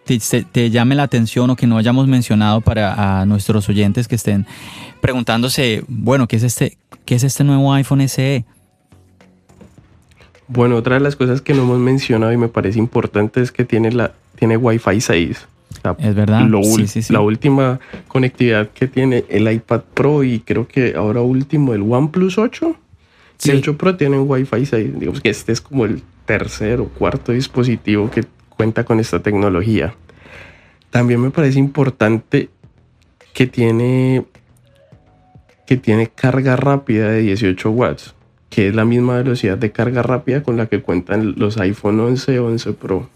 [0.05, 4.45] te, llame la atención o que no hayamos mencionado para nuestros oyentes que estén
[4.99, 8.45] preguntándose, bueno, ¿qué es este, qué es este nuevo iPhone SE?
[10.47, 13.63] Bueno, otra de las cosas que no hemos mencionado y me parece importante es que
[13.63, 15.47] tiene, la, tiene Wi-Fi 6.
[15.97, 16.47] es verdad.
[17.09, 22.37] La última conectividad que tiene el iPad Pro y creo que ahora último el OnePlus
[22.37, 22.75] 8.
[23.45, 24.99] El 8 Pro tiene Wi-Fi 6.
[24.99, 28.25] Digamos que este es como el tercer o cuarto dispositivo que
[28.61, 29.95] cuenta con esta tecnología.
[30.91, 32.51] También me parece importante
[33.33, 34.23] que tiene,
[35.65, 38.13] que tiene carga rápida de 18 watts,
[38.51, 42.37] que es la misma velocidad de carga rápida con la que cuentan los iPhone 11
[42.37, 43.09] o 11 Pro.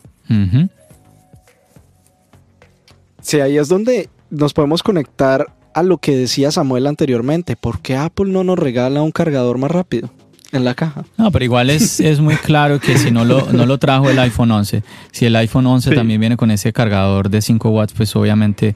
[3.22, 7.56] Sí, ahí es donde nos podemos conectar a lo que decía Samuel anteriormente.
[7.56, 10.10] ¿Por qué Apple no nos regala un cargador más rápido?
[10.58, 11.06] En la caja.
[11.18, 14.20] No, pero igual es, es muy claro que si no lo, no lo trajo el
[14.20, 18.16] iPhone 11, si el iPhone 11 también viene con ese cargador de 5 watts, pues
[18.16, 18.76] obviamente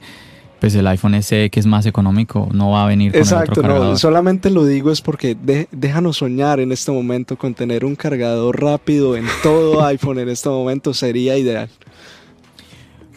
[0.60, 3.62] pues el iPhone SE que es más económico no va a venir con Exacto, otro
[3.62, 3.88] cargador.
[3.88, 5.34] no, solamente lo digo es porque
[5.72, 10.50] déjanos soñar en este momento con tener un cargador rápido en todo iPhone en este
[10.50, 11.70] momento sería ideal.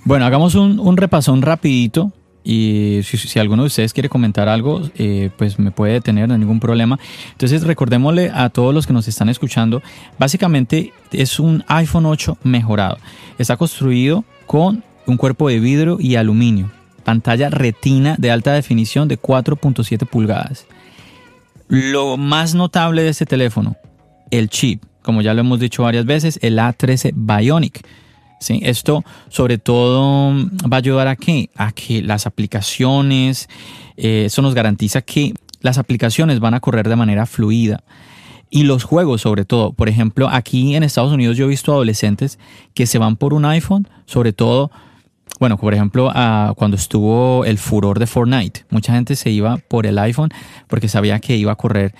[0.05, 5.29] Bueno, hagamos un, un repasón rapidito y si, alguno de ustedes quiere comentar algo, eh,
[5.37, 6.99] pues me puede detener, no hay ningún problema.
[7.31, 9.81] Entonces recordémosle a todos los que nos están escuchando,
[10.19, 12.97] básicamente es un iPhone 8 mejorado.
[13.37, 16.69] Está construido con un cuerpo de vidrio y aluminio,
[17.03, 20.65] pantalla retina de alta definición de 4.7 pulgadas.
[21.69, 23.77] Lo más notable de este teléfono,
[24.31, 27.85] el chip, como ya lo hemos dicho varias veces, el A13 Bionic
[28.49, 30.33] esto sobre todo
[30.71, 33.49] va a ayudar a que, a que las aplicaciones,
[33.97, 37.83] eh, eso nos garantiza que las aplicaciones van a correr de manera fluida.
[38.49, 39.73] Y los juegos sobre todo.
[39.73, 42.37] Por ejemplo, aquí en Estados Unidos yo he visto adolescentes
[42.75, 44.69] que se van por un iPhone, sobre todo,
[45.39, 46.11] bueno, por ejemplo,
[46.55, 48.65] cuando estuvo el furor de Fortnite.
[48.69, 50.29] Mucha gente se iba por el iPhone
[50.67, 51.95] porque sabía que iba a correr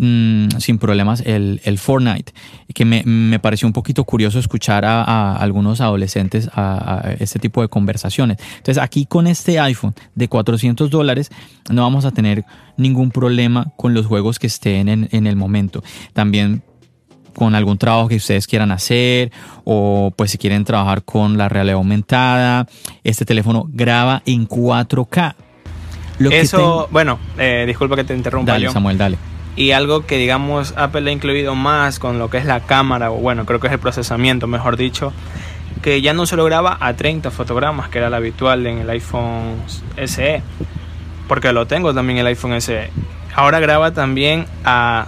[0.00, 2.32] Mm, sin problemas el, el, Fortnite,
[2.72, 7.68] que me, me, pareció un poquito curioso escuchar a, algunos adolescentes a, este tipo de
[7.68, 8.38] conversaciones.
[8.58, 11.30] Entonces aquí con este iPhone de 400 dólares
[11.70, 12.44] no vamos a tener
[12.76, 15.82] ningún problema con los juegos que estén en, en el momento.
[16.12, 16.62] También
[17.34, 19.32] con algún trabajo que ustedes quieran hacer
[19.64, 22.68] o pues si quieren trabajar con la realidad aumentada.
[23.02, 25.34] Este teléfono graba en 4K.
[26.30, 28.52] Eso, bueno, eh, disculpa que te interrumpa.
[28.52, 32.44] Dale, Samuel, dale y algo que digamos Apple ha incluido más con lo que es
[32.44, 35.12] la cámara o bueno creo que es el procesamiento mejor dicho
[35.82, 38.90] que ya no se lo graba a 30 fotogramas que era lo habitual en el
[38.90, 39.56] iPhone
[40.06, 40.42] SE
[41.26, 42.92] porque lo tengo también el iPhone SE
[43.34, 45.06] ahora graba también a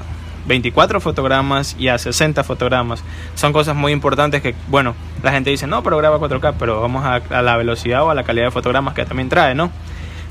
[0.49, 3.05] 24 fotogramas y a 60 fotogramas.
[3.35, 7.05] Son cosas muy importantes que bueno la gente dice no pero graba 4K pero vamos
[7.05, 9.71] a, a la velocidad o a la calidad de fotogramas que también trae no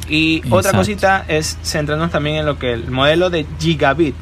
[0.09, 4.15] y otra cosita es centrarnos también en lo que el modelo de Gigabit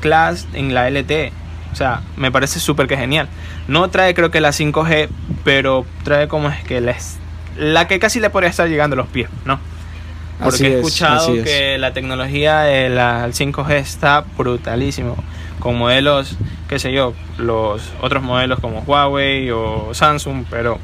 [0.00, 1.32] Class en la LTE.
[1.72, 3.28] O sea, me parece súper que genial.
[3.66, 5.08] No trae creo que la 5G,
[5.44, 7.18] pero trae como es que les,
[7.56, 9.60] la que casi le podría estar llegando a los pies, ¿no?
[10.42, 15.16] Porque he escuchado que la tecnología del 5G está brutalísimo.
[15.58, 16.36] Con modelos,
[16.68, 20.78] qué sé yo, los otros modelos como Huawei o Samsung, pero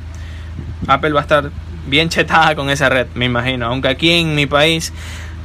[0.88, 1.50] Apple va a estar
[1.86, 3.66] bien chetada con esa red, me imagino.
[3.66, 4.92] Aunque aquí en mi país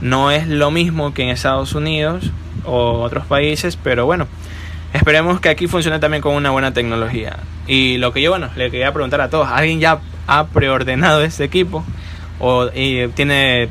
[0.01, 2.31] no es lo mismo que en Estados Unidos
[2.65, 4.27] o otros países, pero bueno,
[4.93, 7.39] esperemos que aquí funcione también con una buena tecnología.
[7.67, 11.43] Y lo que yo, bueno, le quería preguntar a todos, ¿alguien ya ha preordenado este
[11.43, 11.83] equipo?
[12.39, 13.69] ¿O tiene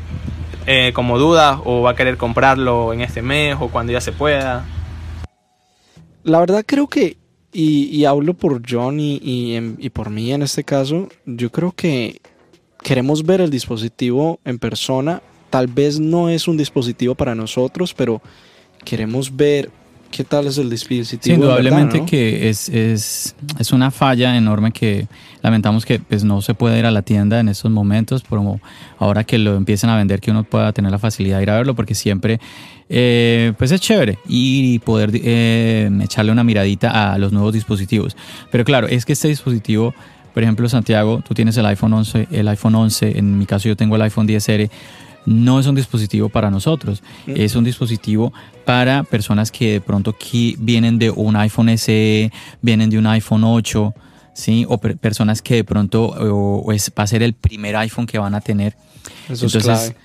[0.67, 4.11] eh, como dudas o va a querer comprarlo en este mes o cuando ya se
[4.11, 4.65] pueda?
[6.23, 7.17] La verdad creo que,
[7.51, 12.18] y, hablo por John y, y por mí en este caso, yo creo que
[12.81, 15.21] queremos ver el dispositivo en persona.
[15.49, 18.21] Tal vez no es un dispositivo para nosotros, pero
[18.85, 19.71] queremos ver
[20.11, 21.35] qué tal es el dispositivo.
[21.35, 25.07] indudablemente que es, es, es, una falla enorme que
[25.41, 28.59] lamentamos que pues, no se puede ir a la tienda en estos momentos, pero
[28.97, 31.57] ahora que lo empiecen a vender, que uno pueda tener la facilidad de ir a
[31.57, 32.39] verlo, porque siempre
[32.89, 38.17] eh, pues es chévere y poder eh, echarle una miradita a los nuevos dispositivos.
[38.51, 39.93] Pero claro, es que este dispositivo
[40.33, 43.75] por ejemplo, Santiago, tú tienes el iPhone 11, el iPhone 11, en mi caso yo
[43.75, 44.69] tengo el iPhone 10R,
[45.25, 47.33] no es un dispositivo para nosotros, mm.
[47.35, 48.33] es un dispositivo
[48.65, 50.15] para personas que de pronto
[50.59, 53.93] vienen de un iPhone SE, vienen de un iPhone 8,
[54.33, 54.65] ¿sí?
[54.67, 58.35] o personas que de pronto o, es, va a ser el primer iPhone que van
[58.35, 58.75] a tener.
[59.29, 59.95] Eso Entonces,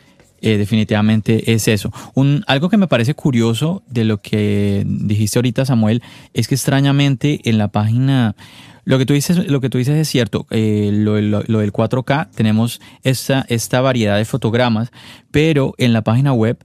[0.41, 1.91] eh, definitivamente es eso.
[2.15, 6.03] Un, algo que me parece curioso de lo que dijiste ahorita, Samuel,
[6.35, 8.37] es que extrañamente en la página,
[8.85, 12.81] lo que tú dices, lo que tú dices es cierto, eh, lo, del 4K, tenemos
[13.03, 14.93] esta, variedad de fotogramas,
[15.31, 16.59] pero en la página web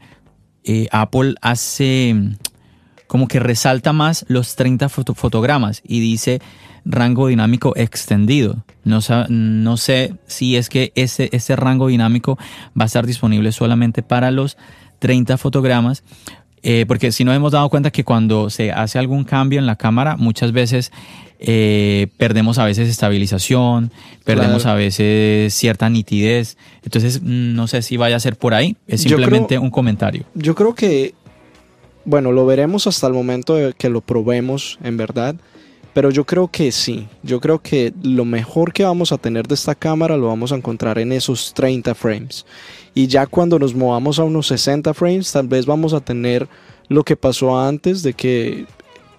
[0.63, 2.15] eh, Apple hace
[3.07, 6.41] como que resalta más los 30 fotogramas y dice
[6.85, 8.63] rango dinámico extendido.
[8.83, 12.37] No, sé si es que ese, ese rango dinámico
[12.79, 14.57] va a estar disponible solamente para los
[14.99, 16.03] 30 fotogramas.
[16.61, 19.75] Eh, porque si nos hemos dado cuenta que cuando se hace algún cambio en la
[19.75, 20.91] cámara, muchas veces
[21.39, 23.91] eh, perdemos a veces estabilización,
[24.25, 26.57] perdemos a veces cierta nitidez.
[26.83, 28.75] Entonces, no sé si vaya a ser por ahí.
[28.87, 30.25] Es simplemente un comentario.
[30.35, 31.13] Yo creo que,
[32.03, 35.35] bueno, lo veremos hasta el momento de que lo probemos, en verdad.
[35.93, 39.55] Pero yo creo que sí, yo creo que lo mejor que vamos a tener de
[39.55, 42.45] esta cámara lo vamos a encontrar en esos 30 frames.
[42.93, 46.47] Y ya cuando nos movamos a unos 60 frames, tal vez vamos a tener
[46.89, 48.65] lo que pasó antes de que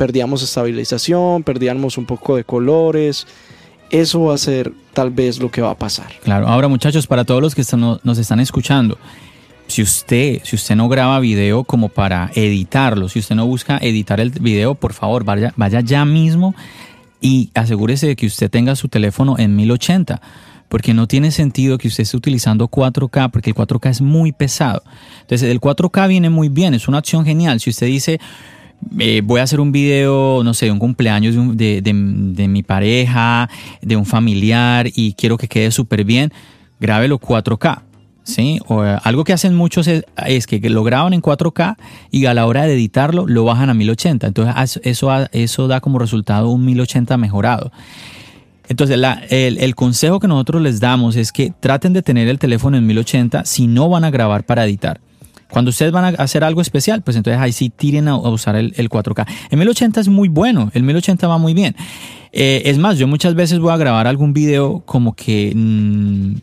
[0.00, 3.26] perdíamos estabilización, perdíamos un poco de colores.
[3.90, 6.06] Eso va a ser tal vez lo que va a pasar.
[6.24, 8.96] Claro, ahora muchachos, para todos los que nos están escuchando,
[9.66, 14.20] si usted, si usted no graba video como para editarlo, si usted no busca editar
[14.20, 16.54] el video, por favor, vaya, vaya ya mismo
[17.20, 20.18] y asegúrese de que usted tenga su teléfono en 1080
[20.70, 24.82] porque no tiene sentido que usted esté utilizando 4K, porque el 4K es muy pesado.
[25.22, 27.58] Entonces, el 4K viene muy bien, es una opción genial.
[27.58, 28.20] Si usted dice,
[28.80, 33.48] voy a hacer un video, no sé, un cumpleaños de, de, de mi pareja,
[33.82, 36.32] de un familiar, y quiero que quede súper bien,
[36.80, 37.82] grábelo 4K.
[38.30, 38.60] ¿sí?
[38.66, 41.76] O, eh, algo que hacen muchos es, que lo graban en 4K
[42.10, 44.26] y a la hora de editarlo lo bajan a 1080.
[44.26, 47.72] Entonces eso, eso da como resultado un 1080 mejorado.
[48.68, 48.96] Entonces
[49.30, 52.86] el, el, consejo que nosotros les damos es que traten de tener el teléfono en
[52.86, 55.00] 1080 si no van a grabar para editar.
[55.50, 58.72] Cuando ustedes van a hacer algo especial, pues entonces ahí sí tiren a, usar el,
[58.72, 59.26] 4K.
[59.50, 61.76] El 1080 es muy bueno, el 1080 va muy bien.
[62.32, 65.52] Eh, es más, yo muchas veces voy a grabar algún video como que...
[65.54, 66.34] Mm,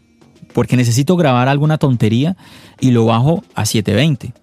[0.53, 2.35] porque necesito grabar alguna tontería
[2.79, 4.33] y lo bajo a 720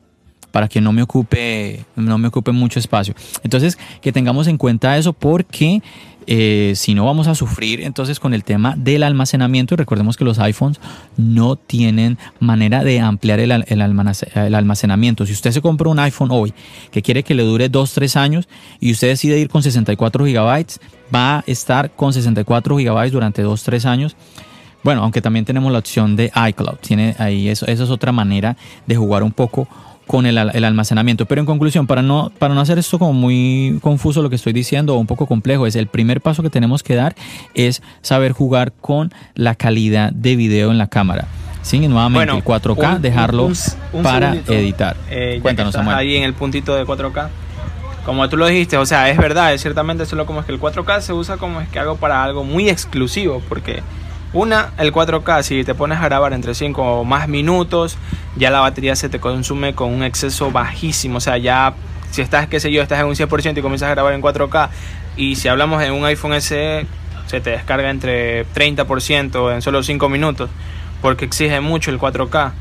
[0.54, 3.12] para que no me ocupe no me ocupe mucho espacio.
[3.42, 5.82] Entonces, que tengamos en cuenta eso porque
[6.26, 10.24] eh, si no vamos a sufrir entonces con el tema del almacenamiento y recordemos que
[10.24, 10.80] los iPhones
[11.16, 15.26] no tienen manera de ampliar el, el, almacenamiento.
[15.26, 16.54] Si usted se compra un iPhone hoy
[16.90, 18.48] que quiere que le dure 2, 3 años
[18.80, 20.80] y usted decide ir con 64 gigabytes,
[21.14, 24.16] va a estar con 64 gigabytes durante 2, 3 años
[24.84, 26.76] bueno, aunque también tenemos la opción de iCloud.
[26.76, 29.66] Tiene ahí eso, eso es otra manera de jugar un poco
[30.06, 31.26] con el, almacenamiento.
[31.26, 34.52] Pero en conclusión, para no, para no hacer esto como muy confuso lo que estoy
[34.52, 37.14] diciendo o un poco complejo, es el primer paso que tenemos que dar
[37.54, 41.26] es saber jugar con la calidad de video en la cámara.
[41.62, 43.50] Sí, nuevamente el 4K, dejarlo
[44.02, 44.96] para editar.
[45.08, 45.96] Eh, Cuéntanos, Samuel.
[45.96, 47.28] Ahí en el puntito de 4K.
[48.04, 50.60] Como tú lo dijiste, o sea, es verdad, es ciertamente solo como es que el
[50.60, 53.82] 4K se usa como es que algo para algo muy exclusivo, porque
[54.34, 57.96] una, el 4K, si te pones a grabar entre 5 o más minutos,
[58.36, 61.18] ya la batería se te consume con un exceso bajísimo.
[61.18, 61.74] O sea, ya
[62.10, 64.68] si estás, qué sé yo, estás en un 100% y comienzas a grabar en 4K,
[65.16, 66.86] y si hablamos de un iPhone SE,
[67.26, 70.50] se te descarga entre 30% en solo 5 minutos,
[71.00, 72.52] porque exige mucho el 4K.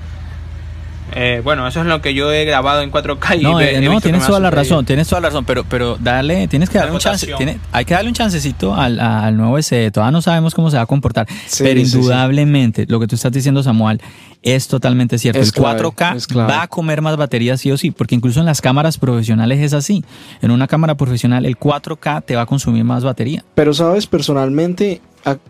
[1.16, 3.40] Eh, bueno, eso es lo que yo he grabado en 4K.
[3.40, 6.48] Y no, eh, no tienes toda la razón, tienes toda la razón, pero, pero dale,
[6.48, 7.34] tienes que darle un chance,
[7.72, 10.84] hay que darle un chancecito al, al nuevo SE, todavía no sabemos cómo se va
[10.84, 11.28] a comportar,
[11.60, 14.02] pero indudablemente lo que tú estás diciendo, Samuel,
[14.44, 15.40] es totalmente cierto.
[15.42, 18.98] el 4K va a comer más batería sí o sí, porque incluso en las cámaras
[18.98, 20.04] profesionales es así.
[20.42, 23.44] En una cámara profesional el 4K te va a consumir más batería.
[23.56, 25.02] Pero sabes, personalmente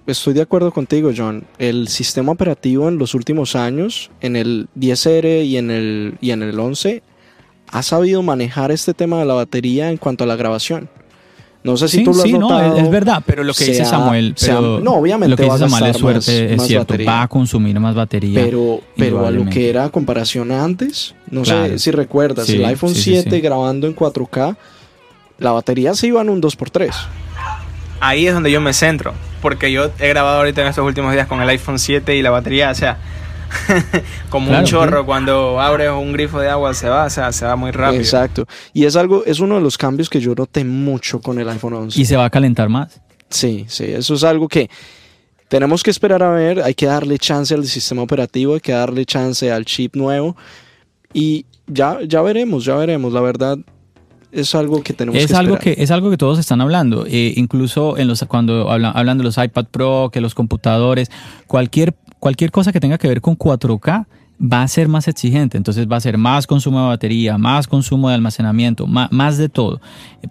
[0.08, 1.46] estoy de acuerdo contigo, John.
[1.58, 6.44] El sistema operativo en los últimos años, en el 10R y en el, y en
[6.44, 7.04] el 11,
[7.68, 10.90] ha sabido manejar este tema de la batería en cuanto a la grabación.
[11.64, 12.70] No sé si tú lo has sí, notado.
[12.70, 14.36] No, es, verdad, pero lo que dice Samuel,
[14.84, 18.42] no, obviamente lo que dice Samuel es, suerte, es cierto, va a consumir más batería.
[18.44, 23.40] Pero, pero a lo que era comparación antes, no sé si recuerdas, el iPhone 7
[23.40, 24.58] grabando en 4K,
[25.40, 26.92] la batería se iba en un 2x3
[28.04, 29.14] ahí es donde yo me centro.
[29.42, 32.30] Porque yo he grabado ahorita en estos últimos días con el iPhone 7 y la
[32.30, 32.98] batería, o sea,
[34.30, 37.56] como un chorro cuando abres un grifo de agua se va, o sea, se va
[37.56, 38.02] muy rápido.
[38.02, 38.46] Exacto.
[38.74, 41.74] Y es algo, es uno de los cambios que yo noté mucho con el iPhone
[41.74, 42.00] 11.
[42.00, 43.02] ¿Y se va a calentar más?
[43.30, 44.70] Sí, sí, eso es algo que
[45.48, 49.06] tenemos que esperar a ver, hay que darle chance al sistema operativo, hay que darle
[49.06, 50.36] chance al chip nuevo
[51.14, 53.14] y ya, ya veremos, ya veremos.
[53.14, 53.58] La verdad,
[54.34, 57.06] es algo que tenemos es que algo que es algo que todos están hablando.
[57.08, 61.12] Eh, incluso en los cuando hablan, hablan, de los iPad Pro que los computadores
[61.48, 64.06] cualquier cualquier cosa que tenga que ver con 4K
[64.44, 68.10] va a ser más exigente, entonces va a ser más consumo de batería, más consumo
[68.10, 69.80] de almacenamiento, más, de todo.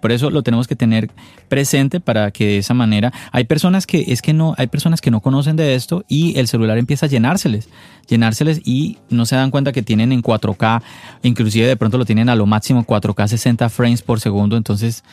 [0.01, 1.09] Por eso lo tenemos que tener
[1.49, 5.09] presente para que de esa manera hay personas que es que no hay personas que
[5.09, 7.69] no conocen de esto y el celular empieza a llenárseles,
[8.07, 10.81] llenárseles y no se dan cuenta que tienen en 4K,
[11.23, 15.03] inclusive de pronto lo tienen a lo máximo 4K 60 frames por segundo, entonces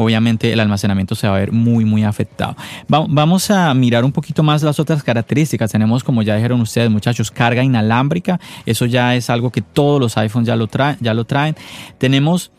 [0.00, 2.56] obviamente el almacenamiento se va a ver muy, muy afectado.
[2.88, 5.70] vamos a mirar un poquito más las otras características.
[5.70, 8.40] Tenemos, como ya dijeron ustedes, muchachos, carga inalámbrica.
[8.64, 11.54] Eso ya es algo que todos los iPhones ya lo, traen, ya lo traen.
[11.98, 12.50] Tenemos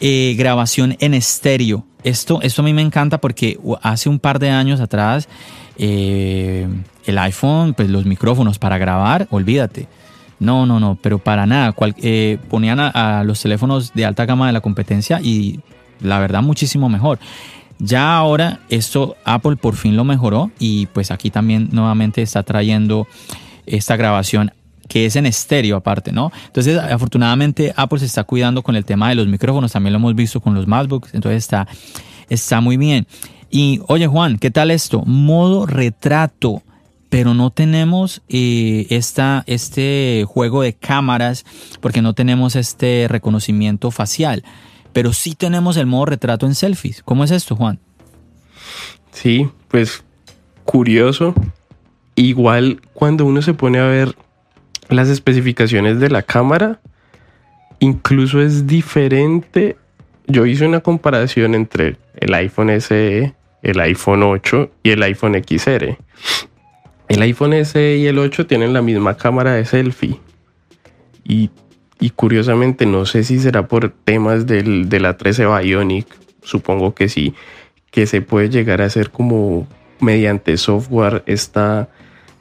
[0.00, 1.86] eh, grabación en estéreo.
[2.02, 5.28] Esto, esto a mí me encanta porque hace un par de años atrás
[5.78, 6.66] eh,
[7.06, 9.86] el iPhone, pues los micrófonos para grabar, olvídate.
[10.40, 11.72] No, no, no, pero para nada.
[11.98, 15.60] Eh, ponían a, los teléfonos de alta gama de la competencia y
[16.02, 17.18] la verdad muchísimo mejor.
[17.78, 23.08] Ya ahora esto Apple por fin lo mejoró y pues aquí también nuevamente está trayendo
[23.66, 24.52] esta grabación
[24.88, 26.30] que es en estéreo aparte, ¿no?
[26.46, 30.14] Entonces, afortunadamente Apple se está cuidando con el tema de los micrófonos, también lo hemos
[30.14, 31.66] visto con los MacBooks, entonces está,
[32.28, 33.06] está muy bien.
[33.50, 35.02] Y oye Juan, ¿qué tal esto?
[35.06, 36.62] Modo retrato,
[37.08, 41.44] pero no tenemos eh, esta, este juego de cámaras
[41.80, 44.44] porque no tenemos este reconocimiento facial
[44.92, 47.02] pero sí tenemos el modo retrato en selfies.
[47.02, 47.78] ¿Cómo es esto, Juan?
[49.12, 50.04] Sí, pues
[50.64, 51.34] curioso.
[52.14, 54.14] Igual cuando uno se pone a ver
[54.88, 56.80] las especificaciones de la cámara,
[57.78, 59.76] incluso es diferente.
[60.26, 65.96] Yo hice una comparación entre el iPhone SE, el iPhone 8 y el iPhone XR.
[67.08, 70.20] El iPhone SE y el 8 tienen la misma cámara de selfie.
[71.24, 71.50] Y
[72.02, 76.08] y curiosamente, no sé si será por temas del, de la 13 Bionic,
[76.42, 77.32] supongo que sí,
[77.92, 79.68] que se puede llegar a hacer como
[80.00, 81.90] mediante software esta,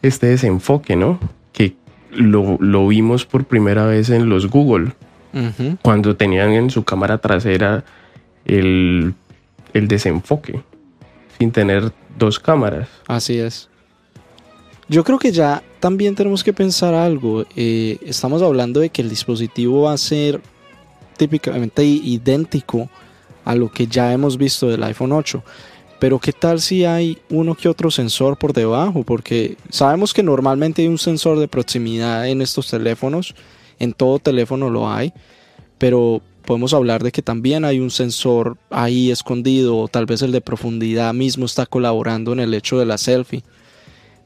[0.02, 1.20] este desenfoque, ¿no?
[1.54, 1.76] Que
[2.10, 4.94] lo, vimos por primera vez en los Google,
[5.84, 7.84] cuando tenían en su cámara trasera
[8.46, 9.14] el,
[9.76, 10.60] el desenfoque,
[11.38, 12.90] sin tener dos cámaras.
[13.08, 13.70] Así es.
[14.92, 17.46] Yo creo que ya también tenemos que pensar algo.
[17.56, 20.42] Eh, estamos hablando de que el dispositivo va a ser
[21.16, 22.90] típicamente idéntico
[23.46, 25.42] a lo que ya hemos visto del iPhone 8.
[25.98, 30.82] Pero qué tal si hay uno que otro sensor por debajo, porque sabemos que normalmente
[30.82, 33.34] hay un sensor de proximidad en estos teléfonos,
[33.80, 35.14] en todo teléfono lo hay,
[35.78, 40.34] pero podemos hablar de que también hay un sensor ahí escondido, o tal vez el
[40.34, 43.42] de profundidad mismo está colaborando en el hecho de la selfie.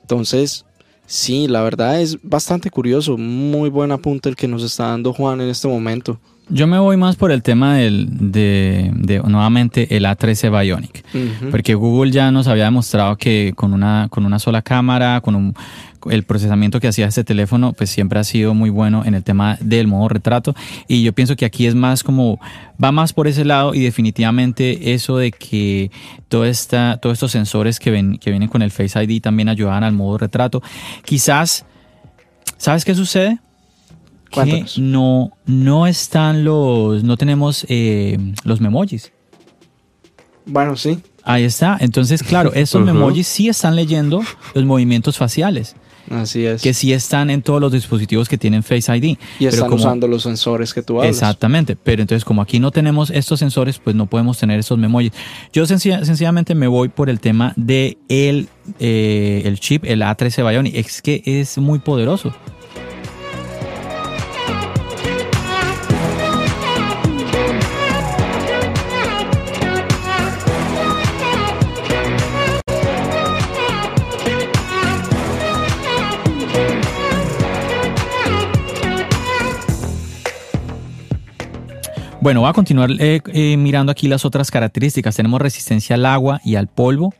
[0.06, 0.66] Entonces,
[1.08, 3.18] sí, la verdad es bastante curioso.
[3.18, 6.20] Muy buen apunte el que nos está dando Juan en este momento.
[6.50, 11.04] Yo me voy más por el tema del, de, nuevamente el A13 Bionic,
[11.50, 15.56] porque Google ya nos había demostrado que con una, con una sola cámara, con un,
[16.10, 19.58] el procesamiento que hacía este teléfono, pues siempre ha sido muy bueno en el tema
[19.60, 20.56] del modo retrato.
[20.88, 22.40] Y yo pienso que aquí es más como,
[22.84, 25.92] va más por ese lado y definitivamente eso de que
[26.28, 29.84] todo esta, todos estos sensores que, ven, que vienen con el Face ID también ayudan
[29.84, 30.62] al modo retrato.
[31.04, 31.66] Quizás,
[32.58, 33.40] ¿sabes qué sucede?
[34.44, 39.12] Que no, no están los, no tenemos eh, los memojis.
[40.46, 41.00] Bueno, sí.
[41.24, 41.78] Ahí está.
[41.80, 44.22] Entonces, claro, esos memojis sí están leyendo
[44.54, 45.76] los movimientos faciales.
[46.10, 46.62] Así es.
[46.62, 49.18] Que sí están en todos los dispositivos que tienen Face ID.
[49.40, 51.16] Y están usando los sensores que tú hablas.
[51.16, 51.76] Exactamente.
[51.76, 55.12] Pero entonces, como aquí no tenemos estos sensores, pues no podemos tener esos memojis.
[55.52, 60.76] Yo sencillamente me voy por el tema de el, eh, el chip, el A13 Bionic.
[60.76, 62.34] Es que es muy poderoso.
[82.26, 85.16] Bueno, voy a continuar eh, eh, mirando aquí las otras características.
[85.16, 87.14] Tenemos resistencia al agua y al polvo.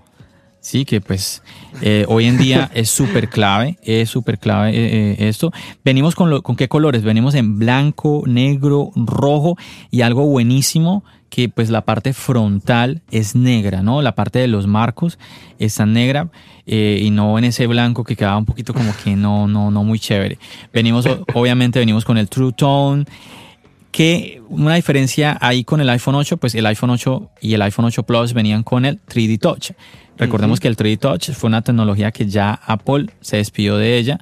[0.62, 1.44] Sí, que pues
[1.84, 5.52] eh, hoy en día es súper clave, es súper clave esto.
[5.84, 7.04] Venimos con, con qué colores?
[7.04, 9.58] Venimos en blanco, negro, rojo
[9.92, 14.02] y algo buenísimo que pues la parte frontal es negra, ¿no?
[14.02, 15.20] La parte de los marcos
[15.60, 16.32] está negra
[16.66, 20.00] y no en ese blanco que quedaba un poquito como que no, no, no muy
[20.00, 20.40] chévere.
[20.74, 23.06] Venimos, obviamente venimos con el True Tone
[23.96, 27.86] que una diferencia ahí con el iPhone 8, pues el iPhone 8 y el iPhone
[27.86, 29.72] 8 Plus venían con el 3D Touch.
[30.18, 34.20] Recordemos que el 3D Touch fue una tecnología que ya Apple se despidió de ella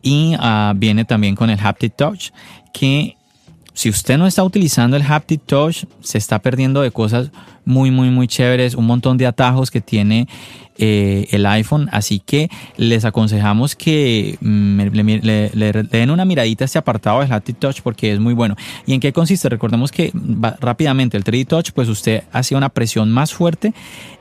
[0.00, 2.30] y ah, viene también con el Haptic Touch,
[2.72, 3.18] que
[3.74, 7.30] si usted no está utilizando el Haptic Touch, se está perdiendo de cosas
[7.66, 10.28] muy, muy, muy chéveres, un montón de atajos que tiene
[10.82, 16.78] eh, el iPhone, así que les aconsejamos que mm, le, den una miradita a este
[16.78, 18.56] apartado del Haptic Touch porque es muy bueno.
[18.86, 19.50] ¿Y en qué consiste?
[19.50, 20.10] Recordemos que
[20.58, 23.74] rápidamente el 3D Touch, pues usted hacía una presión más fuerte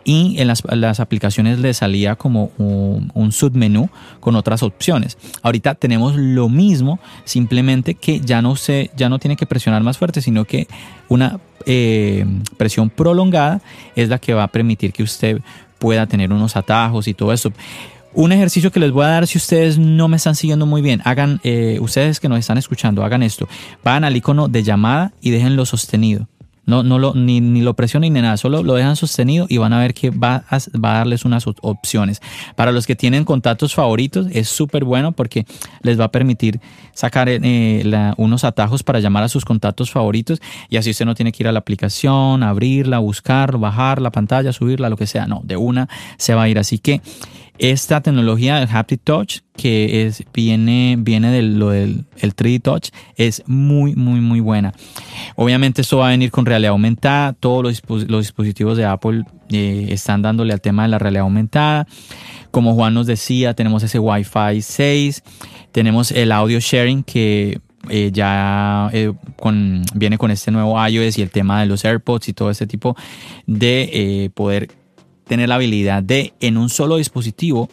[0.04, 3.90] y en las, aplicaciones le salía como un, submenú
[4.20, 5.18] con otras opciones.
[5.42, 9.98] Ahorita tenemos lo mismo, simplemente que ya no, se, ya no tiene que presionar más
[9.98, 10.68] fuerte, sino que
[11.08, 12.26] una eh,
[12.58, 13.62] presión prolongada
[13.96, 15.40] es la que va a permitir que usted
[15.80, 17.52] pueda tener unos atajos y todo eso.
[18.14, 21.02] Un ejercicio que les voy a dar si ustedes no me están siguiendo muy bien,
[21.06, 23.48] hagan, eh, ustedes que nos están escuchando, hagan esto.
[23.84, 26.28] Van al icono de llamada y déjenlo sostenido.
[26.70, 29.74] No, no lo, ni, ni, lo presionen ni nada, solo lo dejan sostenido y van
[29.74, 32.22] a ver que va a, va a darles unas opciones.
[32.56, 35.46] Para los que tienen contactos favoritos es súper bueno porque
[35.82, 36.60] les va a permitir
[36.94, 41.32] sacar eh, unos atajos para llamar a sus contactos favoritos y así usted no tiene
[41.32, 45.26] que ir a la aplicación, abrirla, buscar, bajar la pantalla, subirla, lo que sea.
[45.26, 46.60] No, de una se va a ir.
[46.60, 47.02] Así que
[47.60, 53.44] esta tecnología del Haptic Touch, que es, viene, viene de del el 3D Touch, es
[53.48, 54.74] muy, muy, muy buena.
[55.36, 57.34] Obviamente esto va a venir con realidad aumentada.
[57.34, 61.86] Todos los, dispositivos de Apple eh, están dándole al tema de la realidad aumentada.
[62.50, 65.24] Como Juan nos decía, tenemos ese Wi-Fi 6,
[65.74, 69.12] tenemos el audio sharing que eh, ya eh,
[69.94, 72.96] viene con este nuevo iOS y el tema de los AirPods y todo este tipo
[73.46, 74.79] de poder
[75.30, 77.70] tener la habilidad de en un solo dispositivo,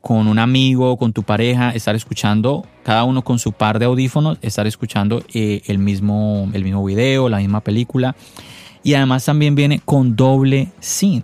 [0.00, 4.36] con un amigo, con tu pareja, estar escuchando, cada uno con su par de audífonos,
[4.42, 8.14] estar escuchando eh, el, mismo, el mismo video, la misma película.
[8.82, 11.22] Y además también viene con doble SIM.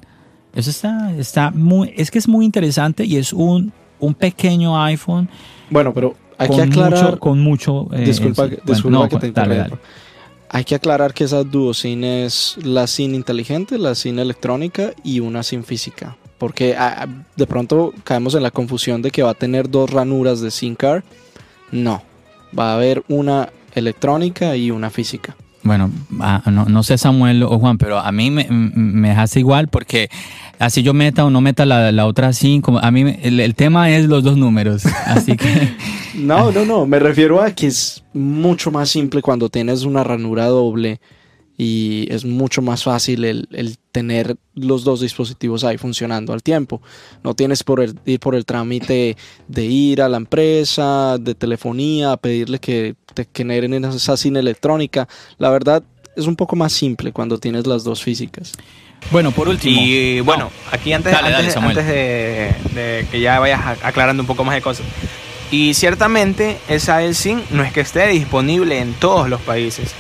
[0.55, 5.29] Eso está, está muy, es que es muy interesante y es un, un pequeño iPhone.
[5.71, 7.19] Bueno, pero hay que aclarar.
[7.19, 7.89] con mucho.
[7.93, 9.79] Eh, disculpa, disculpa que te interrumpa.
[10.55, 15.43] Hay que aclarar que esa SIM es la SIM inteligente, la SIM electrónica y una
[15.43, 16.19] SIM física.
[16.37, 20.43] Porque ah, de pronto caemos en la confusión de que va a tener dos ranuras
[20.43, 21.05] de SIM card.
[21.71, 22.03] No,
[22.57, 25.35] va a haber una electrónica y una física.
[25.65, 25.91] Bueno,
[26.21, 30.11] ah, no, sé Samuel o Juan, pero a mí me, me hace igual porque
[30.59, 34.07] así yo meta o no meta la, otra así, como a mí el, tema es
[34.07, 35.69] los dos números, así que...
[36.15, 40.47] no, no, no, me refiero a que es mucho más simple cuando tienes una ranura
[40.47, 41.01] doble
[41.57, 46.81] y es mucho más fácil el, tener los dos dispositivos ahí funcionando al tiempo.
[47.23, 49.17] No tienes por el, ir por el trámite
[49.49, 55.09] de ir a la empresa, de telefonía, pedirle que te generen esa SIM electrónica.
[55.39, 55.83] La verdad
[56.17, 58.53] es un poco más simple cuando tienes las dos físicas.
[59.11, 59.81] Bueno, por último.
[59.81, 64.87] Y bueno, aquí antes, antes, de, que ya vayas aclarando un poco más de cosas.
[65.51, 69.95] Y ciertamente esa eSIM no es que esté disponible en todos los países.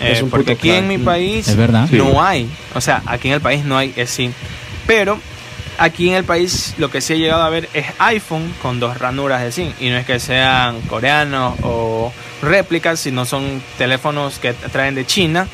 [0.00, 1.54] Eh, porque aquí en mi país
[1.90, 2.48] no hay.
[2.74, 4.32] O sea, aquí en el país no hay eSIM.
[4.86, 5.18] Pero
[5.78, 8.98] aquí en el país lo que sí he llegado a ver es iPhone con dos
[8.98, 9.72] ranuras de SIM.
[9.80, 15.46] Y no es que sean coreanos o réplicas, sino son teléfonos que traen de China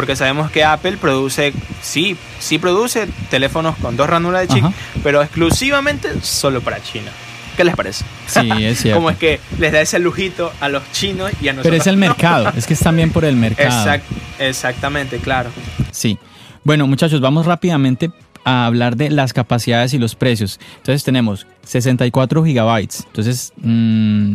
[0.00, 4.64] porque sabemos que Apple produce, sí, sí produce teléfonos con dos ranuras de chip,
[5.02, 7.10] pero exclusivamente solo para China.
[7.56, 8.04] ¿Qué les parece?
[8.26, 8.98] Sí, es cierto.
[8.98, 11.70] Como es que les da ese lujito a los chinos y a nosotros.
[11.70, 14.00] Pero es el mercado, es que es también por el mercado.
[14.38, 15.50] exactamente, claro.
[15.90, 16.18] Sí.
[16.64, 18.10] Bueno, muchachos, vamos rápidamente
[18.44, 20.60] a hablar de las capacidades y los precios.
[20.78, 23.04] Entonces tenemos 64 gigabytes.
[23.06, 24.34] Entonces, mmm,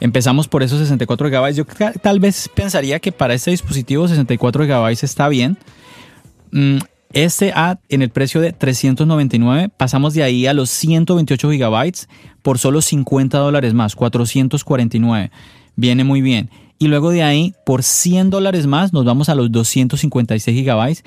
[0.00, 1.52] Empezamos por esos 64 GB.
[1.52, 1.64] Yo
[2.00, 5.58] tal vez pensaría que para este dispositivo 64 GB está bien.
[6.52, 6.78] Mm,
[7.12, 11.92] este A en el precio de 399, pasamos de ahí a los 128 GB
[12.42, 15.30] por solo 50 dólares más, 449.
[15.76, 16.50] Viene muy bien.
[16.78, 21.02] Y luego de ahí, por 100 dólares más, nos vamos a los 256 GB.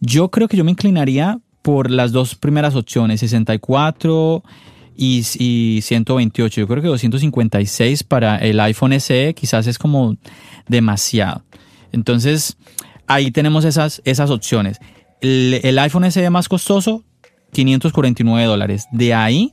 [0.00, 4.42] Yo creo que yo me inclinaría por las dos primeras opciones, 64
[4.96, 5.22] y,
[5.82, 6.60] 128.
[6.60, 10.16] Yo creo que 256 para el iPhone SE quizás es como
[10.66, 11.44] demasiado.
[11.92, 12.56] Entonces,
[13.06, 14.80] ahí tenemos esas, esas opciones.
[15.22, 17.04] El, iPhone SE más costoso,
[17.52, 18.86] 549 dólares.
[18.90, 19.52] De ahí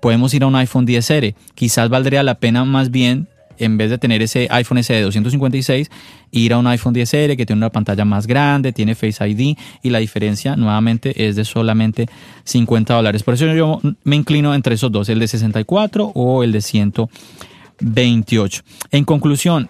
[0.00, 1.34] podemos ir a un iPhone 10R.
[1.54, 5.90] Quizás valdría la pena más bien en vez de tener ese iPhone SE de 256,
[6.30, 9.90] ir a un iPhone 10R que tiene una pantalla más grande, tiene Face ID y
[9.90, 12.06] la diferencia nuevamente es de solamente
[12.44, 13.22] 50 dólares.
[13.22, 18.62] Por eso yo me inclino entre esos dos, el de 64 o el de 128.
[18.92, 19.68] En conclusión,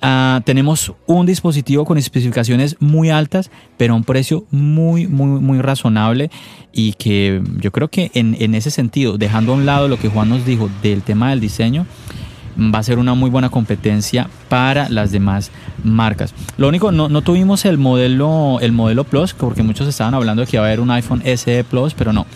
[0.00, 5.60] Uh, tenemos un dispositivo con especificaciones muy altas, pero a un precio muy, muy, muy
[5.60, 6.30] razonable
[6.72, 10.08] y que yo creo que en, en, ese sentido, dejando a un lado lo que
[10.08, 11.84] Juan nos dijo del tema del diseño,
[12.58, 15.50] va a ser una muy buena competencia para las demás
[15.84, 16.34] marcas.
[16.56, 20.46] Lo único, no, no tuvimos el modelo, el modelo Plus, porque muchos estaban hablando de
[20.46, 22.26] que iba a haber un iPhone SE Plus, pero no.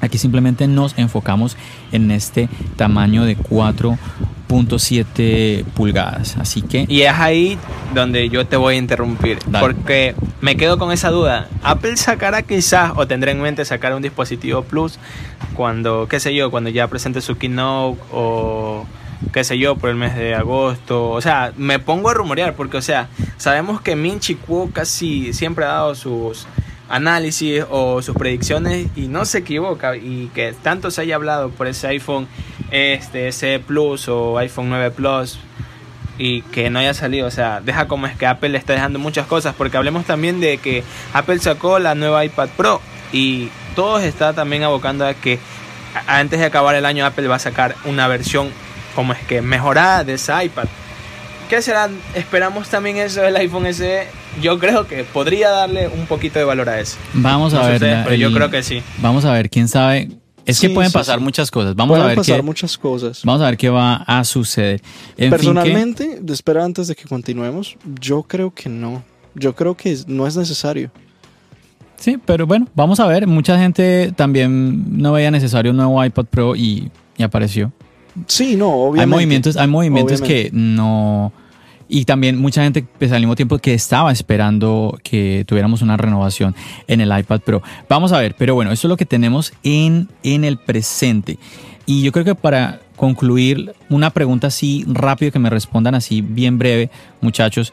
[0.00, 1.56] Aquí simplemente nos enfocamos
[1.92, 6.36] en este tamaño de 4.7 pulgadas.
[6.38, 6.86] Así que...
[6.88, 7.58] Y es ahí
[7.94, 9.38] donde yo te voy a interrumpir.
[9.46, 9.66] Dale.
[9.66, 11.48] Porque me quedo con esa duda.
[11.62, 14.98] Apple sacará quizás o tendrá en mente sacar un dispositivo Plus
[15.54, 18.86] cuando, qué sé yo, cuando ya presente su keynote o
[19.32, 21.10] qué sé yo, por el mes de agosto.
[21.10, 25.32] O sea, me pongo a rumorear porque, o sea, sabemos que Min Chi Kuo casi
[25.32, 26.46] siempre ha dado sus
[26.90, 31.68] análisis o sus predicciones y no se equivoca y que tanto se haya hablado por
[31.68, 32.28] ese iPhone
[32.70, 35.38] este ese Plus o iPhone 9 Plus
[36.18, 38.98] y que no haya salido, o sea, deja como es que Apple le está dejando
[38.98, 40.84] muchas cosas, porque hablemos también de que
[41.14, 45.38] Apple sacó la nueva iPad Pro y todos está también abocando a que
[46.06, 48.50] antes de acabar el año Apple va a sacar una versión
[48.94, 50.66] como es que mejorada de ese iPad.
[51.50, 51.90] ¿Qué será?
[52.14, 54.06] Esperamos también eso del iPhone SE.
[54.40, 56.96] Yo creo que podría darle un poquito de valor a eso.
[57.12, 57.74] Vamos a No sé ver.
[57.76, 58.82] ustedes, la- pero yo creo que sí.
[59.02, 60.08] Vamos a ver, quién sabe.
[60.46, 61.24] Es Sí, que pueden sí, pasar sí.
[61.24, 61.74] muchas cosas.
[61.74, 63.22] Vamos Pueden a ver pasar qué, muchas cosas.
[63.24, 64.80] vamos a ver qué va a suceder.
[64.80, 69.02] En fin, que- Personalmente, espera antes de que continuemos, yo creo que no.
[69.34, 70.90] Yo creo que no es necesario.
[71.96, 73.26] sí, pero bueno, vamos a ver.
[73.26, 77.72] Mucha gente también no veía necesario un nuevo iPad Pro y, y apareció.
[78.26, 79.00] Sí, no, obviamente.
[79.00, 80.50] Hay movimientos, hay movimientos Obviamente.
[80.50, 81.32] que no.
[81.88, 86.54] Y también mucha gente pues, al mismo tiempo que estaba esperando que tuviéramos una renovación
[86.86, 87.62] en el iPad Pro.
[87.88, 91.38] Vamos a ver, pero bueno, eso es lo que tenemos en, en el presente.
[91.86, 96.58] Y yo creo que para concluir, una pregunta así rápido que me respondan así bien
[96.58, 96.90] breve,
[97.20, 97.72] muchachos.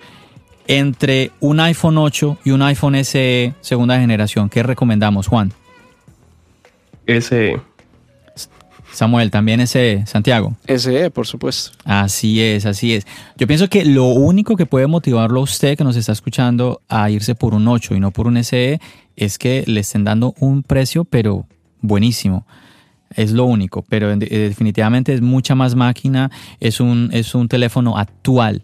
[0.65, 5.53] Entre un iPhone 8 y un iPhone SE segunda generación, ¿qué recomendamos, Juan?
[7.05, 7.59] Ese,
[8.91, 10.55] Samuel, también ese Santiago.
[10.67, 11.77] SE, por supuesto.
[11.83, 13.05] Así es, así es.
[13.37, 17.09] Yo pienso que lo único que puede motivarlo a usted que nos está escuchando a
[17.09, 18.79] irse por un 8 y no por un SE
[19.15, 21.45] es que le estén dando un precio, pero
[21.81, 22.45] buenísimo.
[23.15, 26.29] Es lo único, pero eh, definitivamente es mucha más máquina,
[26.59, 28.63] es un, es un teléfono actual,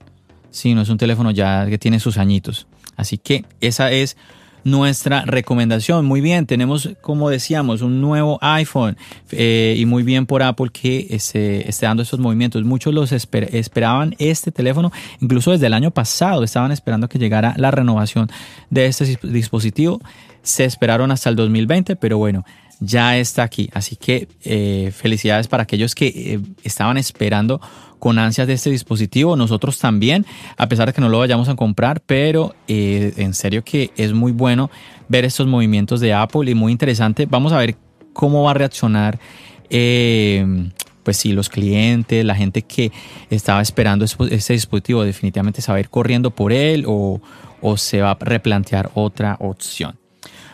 [0.52, 2.68] sí, no es un teléfono ya que tiene sus añitos.
[2.96, 4.18] Así que esa es
[4.64, 6.06] nuestra recomendación.
[6.06, 8.98] Muy bien, tenemos, como decíamos, un nuevo iPhone
[9.32, 12.64] eh, y muy bien por Apple que esté, esté dando estos movimientos.
[12.64, 17.54] Muchos los esper- esperaban este teléfono, incluso desde el año pasado estaban esperando que llegara
[17.58, 18.30] la renovación
[18.70, 20.00] de este dis- dispositivo.
[20.42, 22.44] Se esperaron hasta el 2020, pero bueno,
[22.80, 23.70] ya está aquí.
[23.74, 27.62] Así que eh, felicidades para aquellos que eh, estaban esperando
[28.00, 29.36] con ansias de este dispositivo.
[29.36, 30.26] Nosotros también,
[30.58, 34.12] a pesar de que no lo vayamos a comprar, pero eh, en serio que es
[34.14, 34.70] muy bueno
[35.08, 37.26] ver estos movimientos de Apple y muy interesante.
[37.26, 37.76] Vamos a ver
[38.12, 39.20] cómo va a reaccionar.
[41.04, 42.92] pues sí, los clientes, la gente que
[43.30, 47.22] estaba esperando espo- este dispositivo, definitivamente se va a ir corriendo por él o
[47.78, 49.98] se va a replantear otra opción.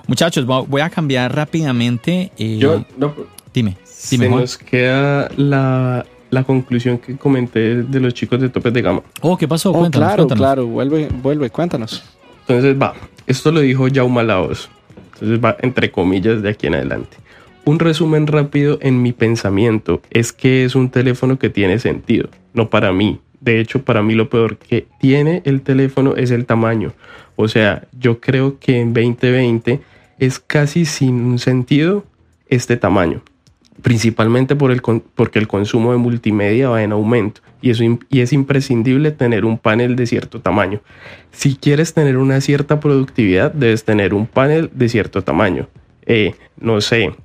[0.07, 2.31] Muchachos, vo- voy a cambiar rápidamente.
[2.37, 3.13] eh, yo, no,
[3.53, 4.41] dime, se dime, Juan.
[4.41, 9.01] nos queda la, la conclusión que comenté de los chicos de topes de gama.
[9.21, 9.71] Oh, ¿qué pasó?
[9.71, 10.39] Oh, cuéntanos, claro, cuéntanos.
[10.41, 10.67] claro.
[10.67, 12.03] Vuelve, vuelve, cuéntanos.
[12.47, 12.93] Entonces va,
[13.27, 14.69] esto lo dijo Jaume Laos.
[15.13, 17.17] Entonces va entre comillas de aquí en adelante.
[17.65, 22.69] Un resumen rápido en mi pensamiento es que es un teléfono que tiene sentido, no
[22.69, 23.19] para mí.
[23.41, 26.93] De hecho, para mí lo peor que tiene el teléfono es el tamaño.
[27.41, 29.79] O sea, yo creo que en 2020
[30.17, 32.03] es casi sin un sentido
[32.49, 33.21] este tamaño.
[33.81, 38.33] Principalmente por el porque el consumo de multimedia va en aumento y, eso, y es
[38.33, 40.81] imprescindible tener un panel de cierto tamaño.
[41.31, 45.69] Si quieres tener una cierta productividad, debes tener un panel de cierto tamaño.
[46.05, 47.15] Eh, no sé,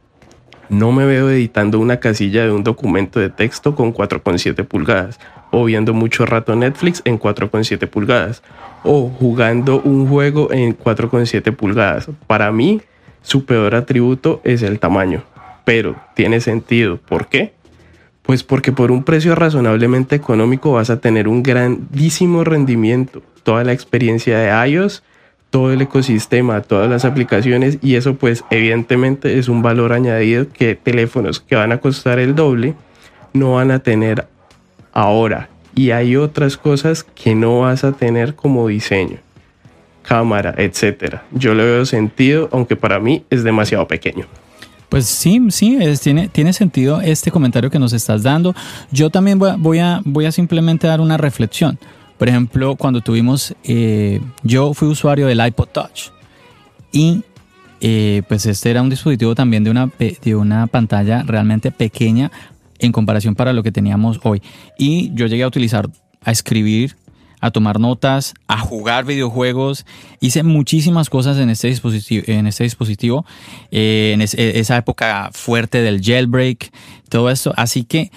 [0.69, 5.19] no me veo editando una casilla de un documento de texto con 4,7 pulgadas
[5.55, 8.43] o viendo mucho rato Netflix en 4,7 pulgadas
[8.83, 12.09] o jugando un juego en 4,7 pulgadas.
[12.27, 12.83] Para mí,
[13.23, 15.23] su peor atributo es el tamaño,
[15.65, 16.99] pero tiene sentido.
[16.99, 17.53] ¿Por qué?
[18.23, 23.23] Pues porque por un precio razonablemente económico vas a tener un grandísimo rendimiento.
[23.43, 25.03] Toda la experiencia de iOS,
[25.51, 30.75] todo el ecosistema, todas las aplicaciones y eso pues evidentemente es un valor añadido que
[30.75, 32.75] teléfonos que van a costar el doble
[33.35, 34.27] no van a tener
[34.95, 35.51] ahora.
[35.75, 39.19] Y hay otras cosas que no vas a tener como diseño,
[40.03, 41.25] cámara, etcétera.
[41.33, 44.25] Yo le veo sentido, aunque para mí es demasiado pequeño.
[44.89, 48.55] Pues sí, sí, tiene, tiene sentido este comentario que nos estás dando.
[48.93, 51.79] Yo también voy a, voy a, simplemente dar una reflexión.
[52.17, 56.11] Por ejemplo, cuando tuvimos, eh, yo fui usuario del iPod Touch
[56.93, 57.25] y
[57.81, 62.31] eh, pues este era un dispositivo también de una, de una pantalla realmente pequeña
[62.79, 64.43] en comparación para lo que teníamos hoy.
[64.79, 65.89] Y yo llegué a utilizar,
[66.23, 66.97] a escribir,
[67.41, 69.85] a tomar notas, a jugar videojuegos.
[70.21, 73.27] Hice muchísimas cosas en este dispositivo, en, este dispositivo,
[73.71, 76.73] eh, en esa época fuerte del jailbreak,
[77.11, 77.53] todo esto.
[77.57, 78.11] Así que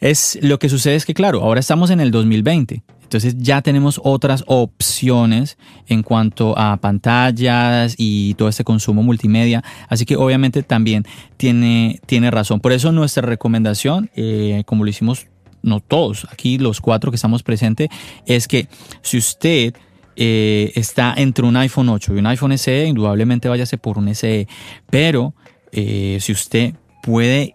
[0.00, 2.82] es lo que sucede es que, claro, ahora estamos en el 2020.
[3.08, 5.56] Entonces ya tenemos otras opciones
[5.86, 9.64] en cuanto a pantallas y todo este consumo multimedia.
[9.88, 11.04] Así que obviamente también
[11.38, 12.60] tiene, tiene razón.
[12.60, 15.26] Por eso nuestra recomendación, eh, como lo hicimos
[15.62, 17.88] no todos, aquí los cuatro que estamos presentes,
[18.26, 18.68] es que
[19.00, 19.72] si usted
[20.14, 24.46] eh, está entre un iPhone 8 y un iPhone SE, indudablemente váyase por un SE.
[24.90, 25.32] Pero
[25.72, 27.54] eh, si usted puede,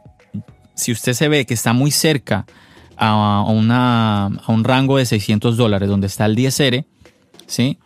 [0.73, 2.47] si usted se ve que está muy cerca
[2.97, 6.85] a, un rango de 600 dólares donde está el 10R,
[7.47, 7.77] ¿sí?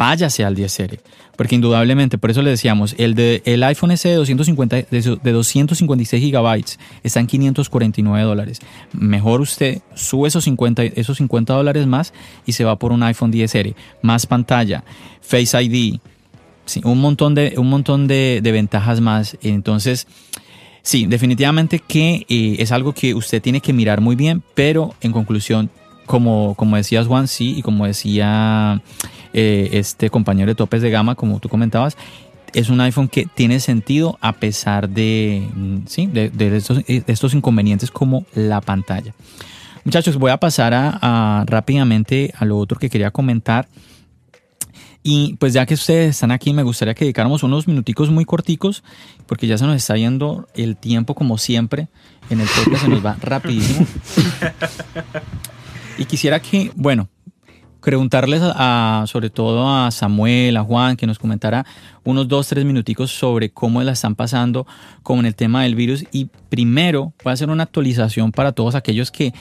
[0.00, 0.98] váyase al 10R.
[1.36, 6.78] Porque indudablemente, por eso le decíamos, el, de, iPhone SE de, 250, de 256 gigabytes
[7.02, 8.60] está en 549 dólares.
[8.92, 12.12] Mejor usted sube esos 50, esos 50 dólares más
[12.46, 13.74] y se va por un iPhone 10R.
[14.02, 14.84] Más pantalla,
[15.20, 15.98] Face ID,
[16.84, 19.36] un montón, de, un montón de, de ventajas más.
[19.42, 20.06] Entonces,
[20.82, 25.12] Sí, definitivamente que eh, es algo que usted tiene que mirar muy bien, pero en
[25.12, 25.70] conclusión,
[26.06, 28.82] como, como decías Juan, sí, y como decía
[29.32, 31.96] eh, este compañero de topes de gama, como tú comentabas,
[32.52, 36.06] es un iPhone que tiene sentido a pesar de, mm, ¿sí?
[36.06, 36.56] de,
[37.06, 39.14] estos, inconvenientes como la pantalla.
[39.84, 43.68] Muchachos, voy a pasar a, rápidamente a lo otro que quería comentar
[45.02, 48.84] y pues ya que ustedes están aquí, me gustaría que dedicáramos unos minuticos muy corticos,
[49.26, 51.88] porque ya se nos está yendo el tiempo como siempre.
[52.28, 53.86] En el podcast se nos va rapidísimo.
[55.98, 57.08] Y quisiera que, bueno,
[57.80, 61.64] preguntarles a, sobre todo a Samuel, a Juan, que nos comentara
[62.04, 64.66] unos dos, tres minuticos sobre cómo la están pasando
[65.02, 66.04] con el tema del virus.
[66.12, 69.32] Y primero voy a hacer una actualización para todos aquellos que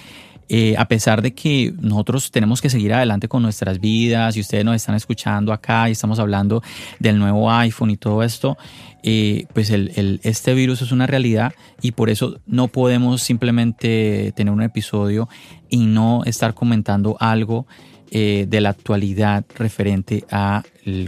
[0.51, 4.65] eh, a pesar de que nosotros tenemos que seguir adelante con nuestras vidas y ustedes
[4.65, 6.63] nos están escuchando acá y estamos hablando
[6.97, 8.57] del nuevo iPhone y todo esto,
[9.03, 14.63] eh, pues este virus es una realidad y por eso no podemos simplemente tener un
[14.63, 15.29] episodio
[15.69, 17.67] y no estar comentando algo
[18.09, 20.63] eh, de la actualidad referente al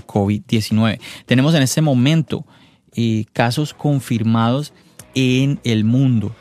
[0.05, 0.99] COVID-19.
[1.25, 2.45] Tenemos en este momento
[3.33, 4.71] casos confirmados
[5.15, 6.35] en el mundo.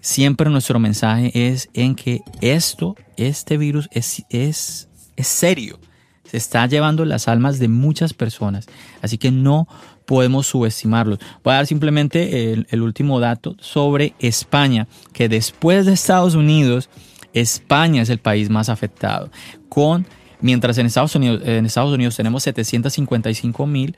[0.00, 5.78] Siempre nuestro mensaje es en que esto, este virus es, es, es serio
[6.34, 8.66] se está llevando las almas de muchas personas.
[9.00, 9.68] Así que no
[10.04, 11.20] podemos subestimarlos.
[11.44, 16.90] Voy a dar simplemente el, último dato sobre España, que después de Estados Unidos,
[17.34, 19.30] España es el país más afectado.
[19.68, 20.06] Con,
[20.40, 23.96] mientras en Estados Unidos, en Estados Unidos tenemos 755 mil,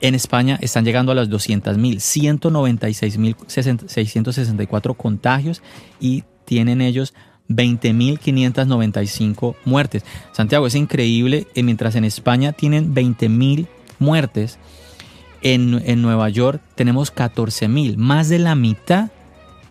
[0.00, 5.62] en España están llegando a las 200 mil, 196 mil 664 contagios
[6.00, 7.14] y tienen ellos
[7.48, 10.04] 20.595 muertes.
[10.32, 13.66] Santiago, es increíble, eh, mientras en España tienen 20.000
[13.98, 14.58] muertes,
[15.42, 19.10] en, Nueva York tenemos 14.000, más de la mitad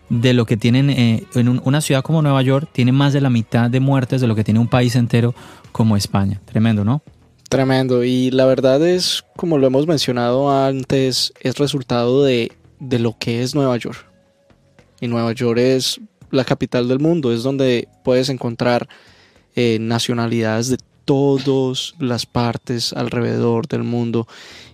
[0.08, 3.28] de lo que tienen eh, en una ciudad como Nueva York, tiene más de la
[3.28, 5.34] mitad de muertes de lo que tiene un país entero
[5.72, 6.40] como España.
[6.46, 7.02] Tremendo, ¿no?
[7.48, 8.04] Tremendo.
[8.04, 13.42] Y la verdad es, como lo hemos mencionado antes, es resultado de, de lo que
[13.42, 14.06] es Nueva York.
[15.00, 16.00] Y Nueva York es
[16.36, 18.88] la capital del mundo, es donde puedes encontrar
[19.54, 24.26] eh, nacionalidades de todas las partes alrededor del mundo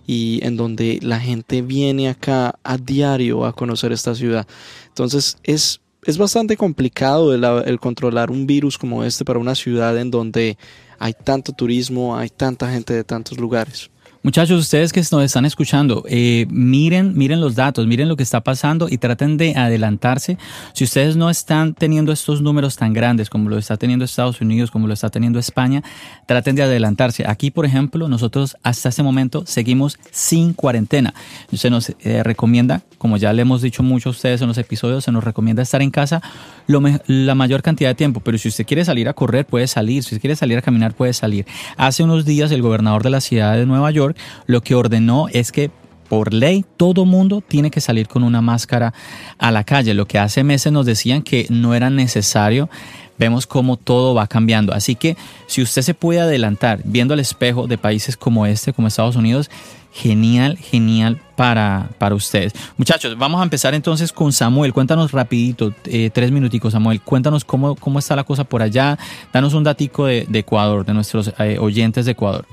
[0.05, 4.47] y en donde la gente viene acá a diario a conocer esta ciudad.
[4.89, 9.97] Entonces es es bastante complicado el, el controlar un virus como este para una ciudad
[9.97, 10.57] en donde
[10.99, 13.89] hay tanto turismo, hay tanta gente de tantos lugares.
[14.25, 18.39] Muchachos, ustedes que nos están escuchando, eh, miren, miren los datos, miren lo que está
[18.39, 20.37] pasando y traten de adelantarse.
[20.71, 24.71] Si ustedes no están teniendo estos números tan grandes como lo está teniendo Estados Unidos,
[24.71, 25.83] como lo está teniendo España,
[26.25, 27.25] traten de adelantarse.
[27.27, 31.13] Aquí, por ejemplo, nosotros hasta este momento seguimos sin cuarentena.
[31.51, 35.03] Se nos eh, recomienda, como ya le hemos dicho mucho a ustedes en los episodios,
[35.03, 36.21] se nos recomienda estar en casa
[36.67, 38.21] la mayor cantidad de tiempo.
[38.21, 40.01] Pero si usted quiere salir a correr, puede salir.
[40.01, 41.45] Si usted quiere salir a caminar, puede salir.
[41.75, 44.12] Hace unos días el gobernador de la ciudad de Nueva York
[44.45, 45.71] lo que ordenó es que
[46.09, 48.93] por ley todo mundo tiene que salir con una máscara
[49.37, 49.93] a la calle.
[49.93, 52.69] Lo que hace meses nos decían que no era necesario.
[53.17, 54.73] Vemos cómo todo va cambiando.
[54.73, 58.87] Así que si usted se puede adelantar viendo el espejo de países como este, como
[58.87, 59.49] Estados Unidos,
[59.93, 62.53] genial, genial para, para ustedes.
[62.77, 64.73] Muchachos, vamos a empezar entonces con Samuel.
[64.73, 67.01] Cuéntanos rapidito, eh, tres minuticos Samuel.
[67.01, 68.97] Cuéntanos cómo, cómo está la cosa por allá.
[69.31, 72.45] Danos un datico de, Ecuador, de nuestros eh, oyentes de Ecuador.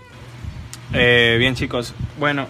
[0.92, 2.46] Eh, bien chicos, bueno,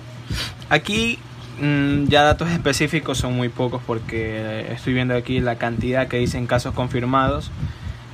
[0.71, 1.19] aquí
[1.61, 6.47] mm, ya datos específicos son muy pocos porque estoy viendo aquí la cantidad que dicen
[6.47, 7.51] casos confirmados,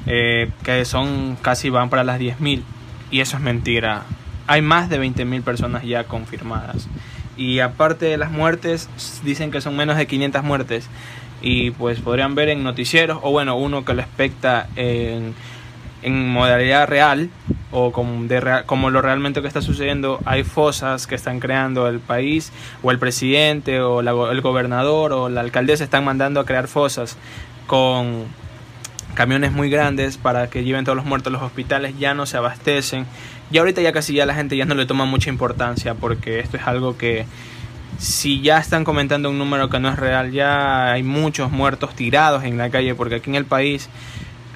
[0.06, 2.62] eh, que son casi van para las 10.000
[3.10, 4.02] y eso es mentira.
[4.48, 6.88] Hay más de 20.000 personas ya confirmadas.
[7.36, 8.88] Y aparte de las muertes,
[9.22, 10.88] dicen que son menos de 500 muertes.
[11.42, 15.34] Y pues podrían ver en noticieros, o bueno, uno que lo expecta en
[16.03, 17.30] en modalidad real
[17.70, 22.01] o como, de como lo realmente que está sucediendo, hay fosas que están creando el
[22.01, 27.16] país o el presidente o el gobernador o la alcaldesa están mandando a crear fosas
[27.66, 28.24] con
[29.14, 32.36] camiones muy grandes para que lleven todos los muertos a los hospitales, ya no se
[32.36, 33.07] abastecen.
[33.51, 36.57] Y ahorita ya casi ya la gente ya no le toma mucha importancia porque esto
[36.57, 37.26] es algo que
[37.99, 42.44] si ya están comentando un número que no es real, ya hay muchos muertos tirados
[42.44, 43.88] en la calle porque aquí en el país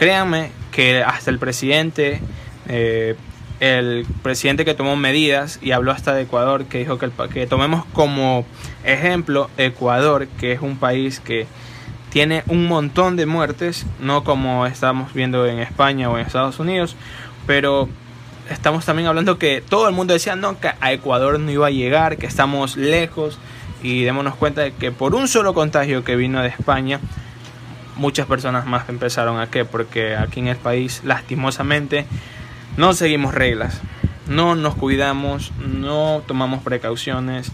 [0.01, 2.23] créanme que hasta el presidente,
[2.69, 3.17] eh,
[3.61, 7.85] el presidente que tomó medidas y habló hasta de Ecuador, que dijo que, que tomemos
[7.93, 8.47] como
[8.83, 11.47] ejemplo Ecuador, que es un país que
[12.09, 16.97] tiene un montón de muertes, no como estamos viendo en España o en Estados Unidos,
[17.47, 17.87] pero
[18.49, 21.71] estamos también hablando que todo el mundo decía no, que a Ecuador no iba a
[21.71, 23.39] llegar, que estamos lejos
[23.83, 27.01] y démonos cuenta de que por un solo contagio que vino de España,
[28.01, 32.07] muchas personas más empezaron a qué, porque aquí en el país lastimosamente
[32.79, 33.83] no seguimos reglas,
[34.27, 37.53] no nos cuidamos, no tomamos precauciones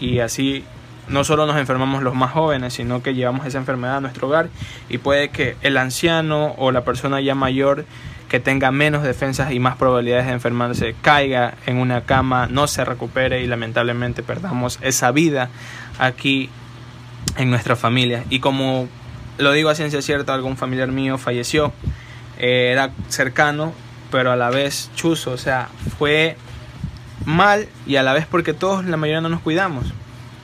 [0.00, 0.64] y así
[1.06, 4.48] no solo nos enfermamos los más jóvenes, sino que llevamos esa enfermedad a nuestro hogar
[4.88, 7.84] y puede que el anciano o la persona ya mayor
[8.28, 12.84] que tenga menos defensas y más probabilidades de enfermarse caiga en una cama, no se
[12.84, 15.48] recupere y lamentablemente perdamos esa vida
[16.00, 16.50] aquí
[17.36, 18.24] en nuestra familia.
[18.28, 18.88] Y como
[19.38, 21.72] lo digo a ciencia cierta, algún familiar mío falleció,
[22.38, 23.72] eh, era cercano,
[24.10, 25.68] pero a la vez chuzo, o sea,
[25.98, 26.36] fue
[27.24, 29.92] mal y a la vez porque todos, la mayoría no nos cuidamos.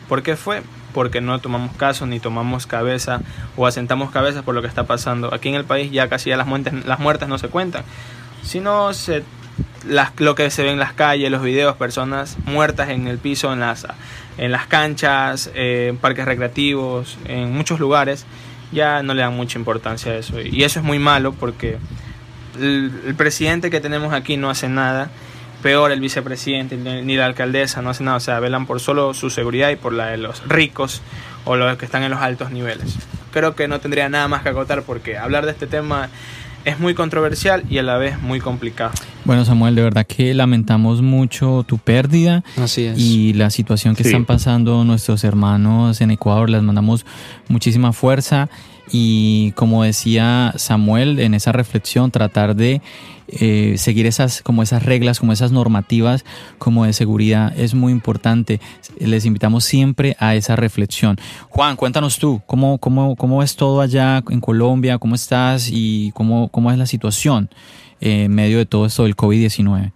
[0.09, 0.62] ¿Por qué fue?
[0.93, 3.20] Porque no tomamos caso ni tomamos cabeza
[3.57, 5.32] o asentamos cabeza por lo que está pasando.
[5.32, 7.84] Aquí en el país ya casi ya las muertes, las muertes no se cuentan,
[8.43, 9.22] sino se,
[9.86, 13.53] las, lo que se ve en las calles, los videos, personas muertas en el piso,
[13.53, 13.86] en las,
[14.36, 18.26] en las canchas, eh, en parques recreativos, en muchos lugares
[18.73, 20.41] ya no le dan mucha importancia a eso.
[20.41, 21.79] Y eso es muy malo porque
[22.61, 25.11] el, presidente que tenemos aquí no hace nada.
[25.62, 28.16] Peor el vicepresidente ni la alcaldesa no hace nada.
[28.16, 31.03] O sea, velan por solo su seguridad y por la de los ricos
[31.45, 32.97] o los que están en los altos niveles.
[33.33, 36.09] Creo que no tendría nada más que acotar porque hablar de este tema
[36.64, 38.92] es muy controversial y a la vez muy complicado.
[39.24, 42.98] Bueno, Samuel, de verdad que lamentamos mucho tu pérdida Así es.
[42.98, 46.50] y la situación que están pasando nuestros hermanos en Ecuador.
[46.50, 47.06] Les mandamos
[47.48, 48.48] muchísima fuerza
[48.95, 52.82] y como decía Samuel en esa reflexión, tratar de
[53.28, 56.26] eh, seguir esas, como esas reglas, como esas normativas
[56.59, 58.61] como de seguridad es muy importante.
[58.99, 61.16] Les invitamos siempre a esa reflexión.
[61.49, 64.99] Juan, cuéntanos tú, ¿cómo, cómo, cómo es todo allá en Colombia?
[64.99, 67.49] ¿Cómo estás y cómo, cómo es la situación
[68.01, 69.93] en medio de todo esto del COVID-19?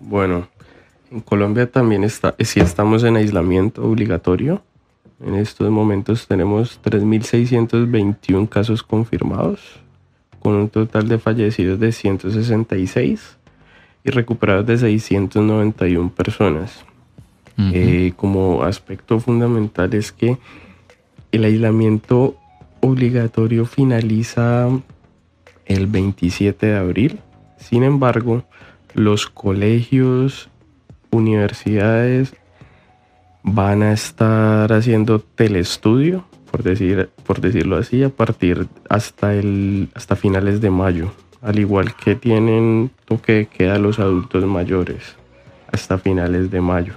[0.00, 0.48] Bueno,
[1.12, 4.64] en Colombia también está, sí estamos en aislamiento obligatorio.
[5.20, 9.80] En estos momentos tenemos 3.621 casos confirmados
[10.38, 13.36] con un total de fallecidos de 166
[14.04, 16.84] y recuperados de 691 personas.
[17.72, 20.38] Eh, como aspecto fundamental es que
[21.32, 22.36] el aislamiento
[22.80, 24.68] obligatorio finaliza
[25.66, 27.18] el 27 de abril.
[27.56, 28.44] Sin embargo,
[28.94, 30.48] los colegios,
[31.10, 32.34] universidades
[33.42, 40.16] van a estar haciendo telestudio, por, decir, por decirlo así, a partir hasta, el, hasta
[40.16, 41.10] finales de mayo.
[41.40, 45.16] Al igual que tienen toque de queda los adultos mayores
[45.72, 46.94] hasta finales de mayo.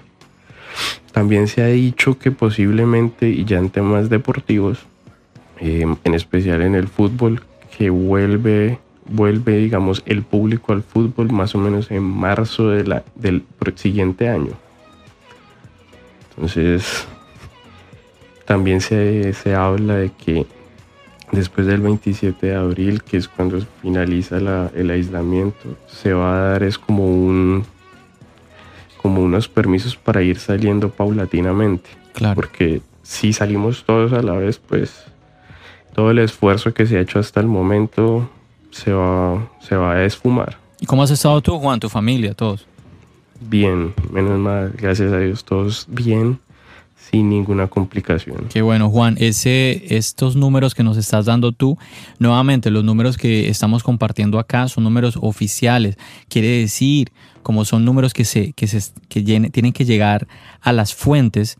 [1.11, 4.79] También se ha dicho que posiblemente, y ya en temas deportivos,
[5.59, 7.41] eh, en especial en el fútbol,
[7.77, 13.03] que vuelve, vuelve, digamos, el público al fútbol más o menos en marzo de la,
[13.15, 13.43] del
[13.75, 14.53] siguiente año.
[16.41, 17.05] Entonces,
[18.45, 20.47] también se, se habla de que
[21.31, 24.37] después del 27 de abril, que es cuando finaliza
[24.73, 27.63] el aislamiento, se va a dar es como un
[29.03, 31.91] como unos permisos para ir saliendo paulatinamente.
[32.13, 32.33] Claro.
[32.33, 35.05] Porque si salimos todos a la vez, pues
[35.93, 38.27] todo el esfuerzo que se ha hecho hasta el momento
[38.71, 40.57] se va, se va a esfumar.
[40.79, 42.65] ¿Y cómo has estado tú, Juan, tu familia, todos?
[43.41, 46.39] Bien, menos mal, gracias a Dios, todos bien,
[47.09, 48.47] sin ninguna complicación.
[48.49, 51.77] Qué bueno, Juan, ese, estos números que nos estás dando tú,
[52.19, 55.97] nuevamente los números que estamos compartiendo acá son números oficiales,
[56.29, 57.11] quiere decir,
[57.41, 60.27] como son números que, se, que, se, que tienen que llegar
[60.61, 61.57] a las fuentes,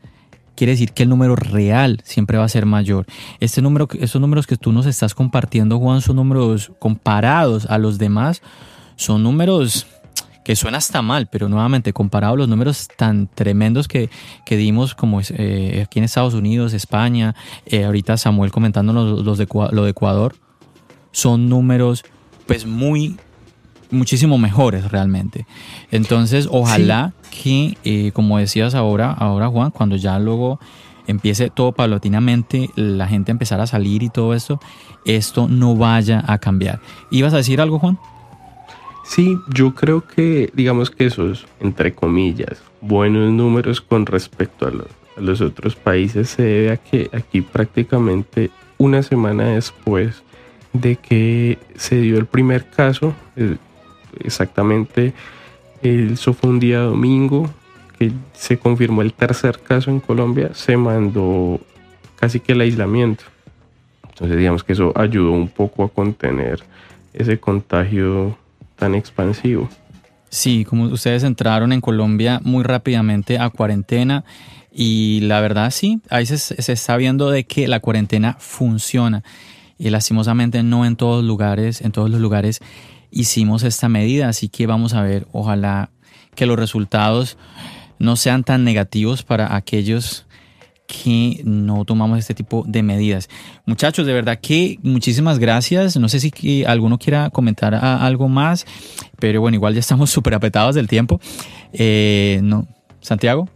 [0.56, 3.08] quiere decir que el número real siempre va a ser mayor.
[3.40, 7.98] Este número, estos números que tú nos estás compartiendo, Juan, son números comparados a los
[7.98, 8.44] demás,
[8.96, 9.88] son números
[10.44, 14.10] que suena hasta mal, pero nuevamente comparado a los números tan tremendos que,
[14.46, 17.36] que dimos como eh, aquí en Estados Unidos, España,
[17.66, 20.36] eh, ahorita Samuel comentando los, de, lo de Ecuador,
[21.12, 22.04] son números
[22.48, 23.18] pues muy
[23.92, 25.46] muchísimo mejores realmente.
[25.92, 30.60] Entonces, ojalá que, eh, como decías ahora, ahora Juan, cuando ya luego
[31.08, 34.60] empiece todo paulatinamente, la gente empezar a salir y todo esto,
[35.06, 36.80] esto no vaya a cambiar.
[37.12, 38.00] ¿Ibas a decir algo, Juan?
[39.04, 44.72] Sí, yo creo que, digamos que esos, entre comillas, buenos números con respecto a
[45.20, 50.24] los, otros países se debe a que aquí prácticamente una semana después
[50.74, 53.14] de que se dio el primer caso,
[54.24, 55.14] exactamente,
[55.82, 57.50] eso fue un día domingo,
[58.00, 61.60] que se confirmó el tercer caso en Colombia, se mandó
[62.16, 63.24] casi que el aislamiento.
[64.10, 66.64] Entonces digamos que eso ayudó un poco a contener
[67.14, 68.38] ese contagio
[68.82, 69.70] tan expansivo.
[70.30, 74.26] Sí, como ustedes entraron en Colombia muy rápidamente a cuarentena
[74.72, 79.24] y la verdad sí, ahí se, está viendo de que la cuarentena funciona
[79.78, 82.60] y lastimosamente no en todos lugares, en todos los lugares
[83.12, 85.92] hicimos esta medida, así que vamos a ver, ojalá
[86.34, 87.38] que los resultados
[88.00, 90.26] no sean tan negativos para aquellos
[90.92, 93.30] que no tomamos este tipo de medidas.
[93.66, 95.96] Muchachos, de verdad que muchísimas gracias.
[95.96, 98.66] No sé si alguno quiera comentar algo más,
[99.20, 101.22] pero bueno, igual ya estamos súper apretados del tiempo.
[101.72, 102.68] Eh, no.
[103.00, 103.48] Santiago.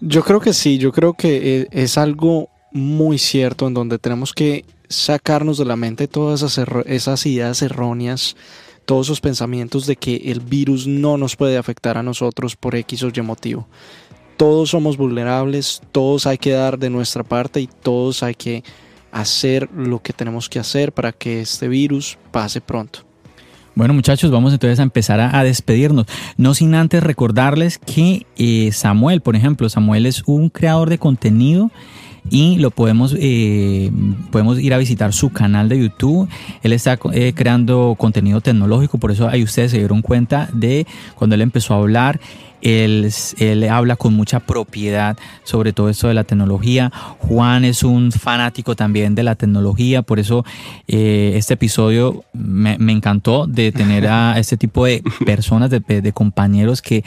[0.00, 4.32] Yo creo que sí, yo creo que eh, es algo muy cierto en donde tenemos
[4.32, 8.36] que sacarnos de la mente todas esas, esas ideas erróneas,
[8.84, 13.02] todos esos pensamientos de que el virus no nos puede afectar a nosotros por X
[13.02, 13.66] o Y motivo
[14.36, 18.62] todos somos vulnerables, todos hay que dar de nuestra parte y todos hay que
[19.10, 23.00] hacer lo que tenemos que hacer para que este virus pase pronto.
[23.74, 26.06] Bueno muchachos, vamos entonces a empezar a, despedirnos.
[26.36, 31.70] No sin antes recordarles que eh, Samuel, por ejemplo, Samuel es un creador de contenido
[32.30, 33.90] y lo podemos, eh,
[34.30, 36.28] podemos ir a visitar su canal de YouTube.
[36.62, 41.34] Él está eh, creando contenido tecnológico, por eso ahí ustedes se dieron cuenta de cuando
[41.34, 42.20] él empezó a hablar
[42.62, 46.92] él, él, habla con mucha propiedad sobre todo esto de la tecnología.
[47.18, 50.44] Juan es un fanático también de la tecnología, por eso
[50.86, 56.12] eh, este episodio me, me, encantó de tener a este tipo de personas, de, de
[56.12, 57.04] compañeros que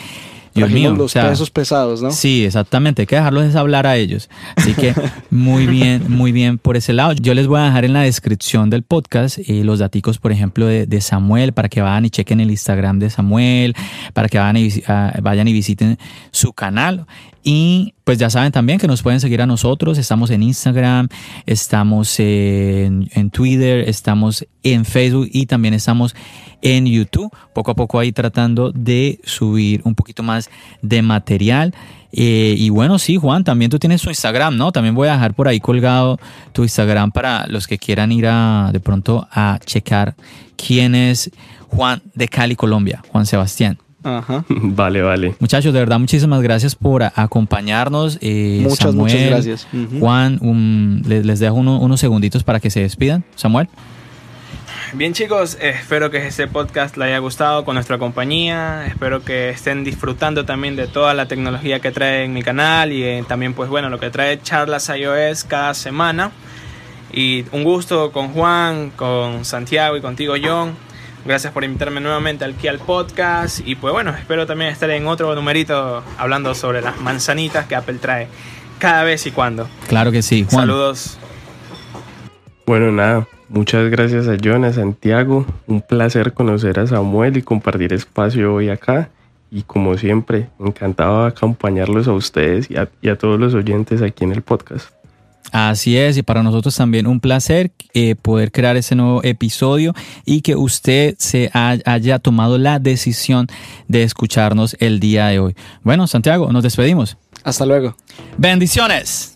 [0.56, 2.12] Dios mío, los pesos pesados, ¿no?
[2.12, 3.02] Sí, exactamente.
[3.02, 4.30] Hay que dejarlos hablar a ellos.
[4.56, 4.96] Así que
[5.30, 7.12] muy bien, muy bien por ese lado.
[7.12, 10.66] Yo les voy a dejar en la descripción del podcast eh, los datos, por ejemplo,
[10.66, 13.76] de, Samuel, para que vayan y chequen el Instagram de Samuel,
[14.14, 16.00] para que vayan y, ah, vayan y visiten
[16.32, 17.06] su canal.
[17.44, 19.98] Y pues ya saben también que nos pueden seguir a nosotros.
[19.98, 21.10] Estamos en Instagram,
[21.46, 26.16] estamos en, en, Twitter, estamos en Facebook y también estamos
[26.66, 27.32] en YouTube.
[27.54, 30.50] Poco a poco ahí tratando de subir un poquito más
[30.82, 31.74] de material.
[32.12, 34.72] Eh, y bueno, sí, Juan, también tú tienes tu Instagram, ¿no?
[34.72, 36.18] También voy a dejar por ahí colgado
[36.54, 40.16] tu Instagram para los que quieran ir a de pronto a checar
[40.56, 41.30] quién es
[41.68, 43.78] Juan de Cali, Colombia, Juan Sebastián.
[44.02, 44.46] Ajá.
[44.50, 45.36] Vale, vale.
[45.40, 48.20] Muchachos, de verdad, muchísimas gracias por acompañarnos.
[48.22, 49.68] Eh, muchas, muchas gracias.
[50.00, 53.24] Juan, les, dejo unos segunditos para que se despidan.
[53.36, 53.68] Samuel.
[54.94, 59.84] Bien chicos, espero que este podcast les haya gustado con nuestra compañía, espero que estén
[59.84, 63.70] disfrutando también de toda la tecnología que trae en mi canal y eh, también pues
[63.70, 66.32] bueno, lo que trae charlas iOS cada semana.
[67.12, 70.76] Y un gusto con Juan, con Santiago y contigo John.
[71.24, 75.34] Gracias por invitarme nuevamente aquí al podcast y pues bueno, espero también estar en otro
[75.34, 78.28] numerito hablando sobre las manzanitas que Apple trae
[78.80, 79.68] cada vez y cuando.
[79.88, 80.62] Claro que sí, Juan.
[80.62, 81.18] Saludos.
[82.66, 85.46] Bueno, nada, muchas gracias a John, a Santiago.
[85.68, 89.10] Un placer conocer a Samuel y compartir espacio hoy acá.
[89.52, 94.02] Y como siempre, encantado de acompañarlos a ustedes y a, y a todos los oyentes
[94.02, 94.90] aquí en el podcast.
[95.52, 99.94] Así es, y para nosotros también un placer eh, poder crear ese nuevo episodio
[100.26, 103.48] y que usted se ha- haya tomado la decisión
[103.88, 105.56] de escucharnos el día de hoy.
[105.84, 107.16] Bueno, Santiago, nos despedimos.
[107.44, 107.96] Hasta luego.
[108.40, 109.35] Bendiciones.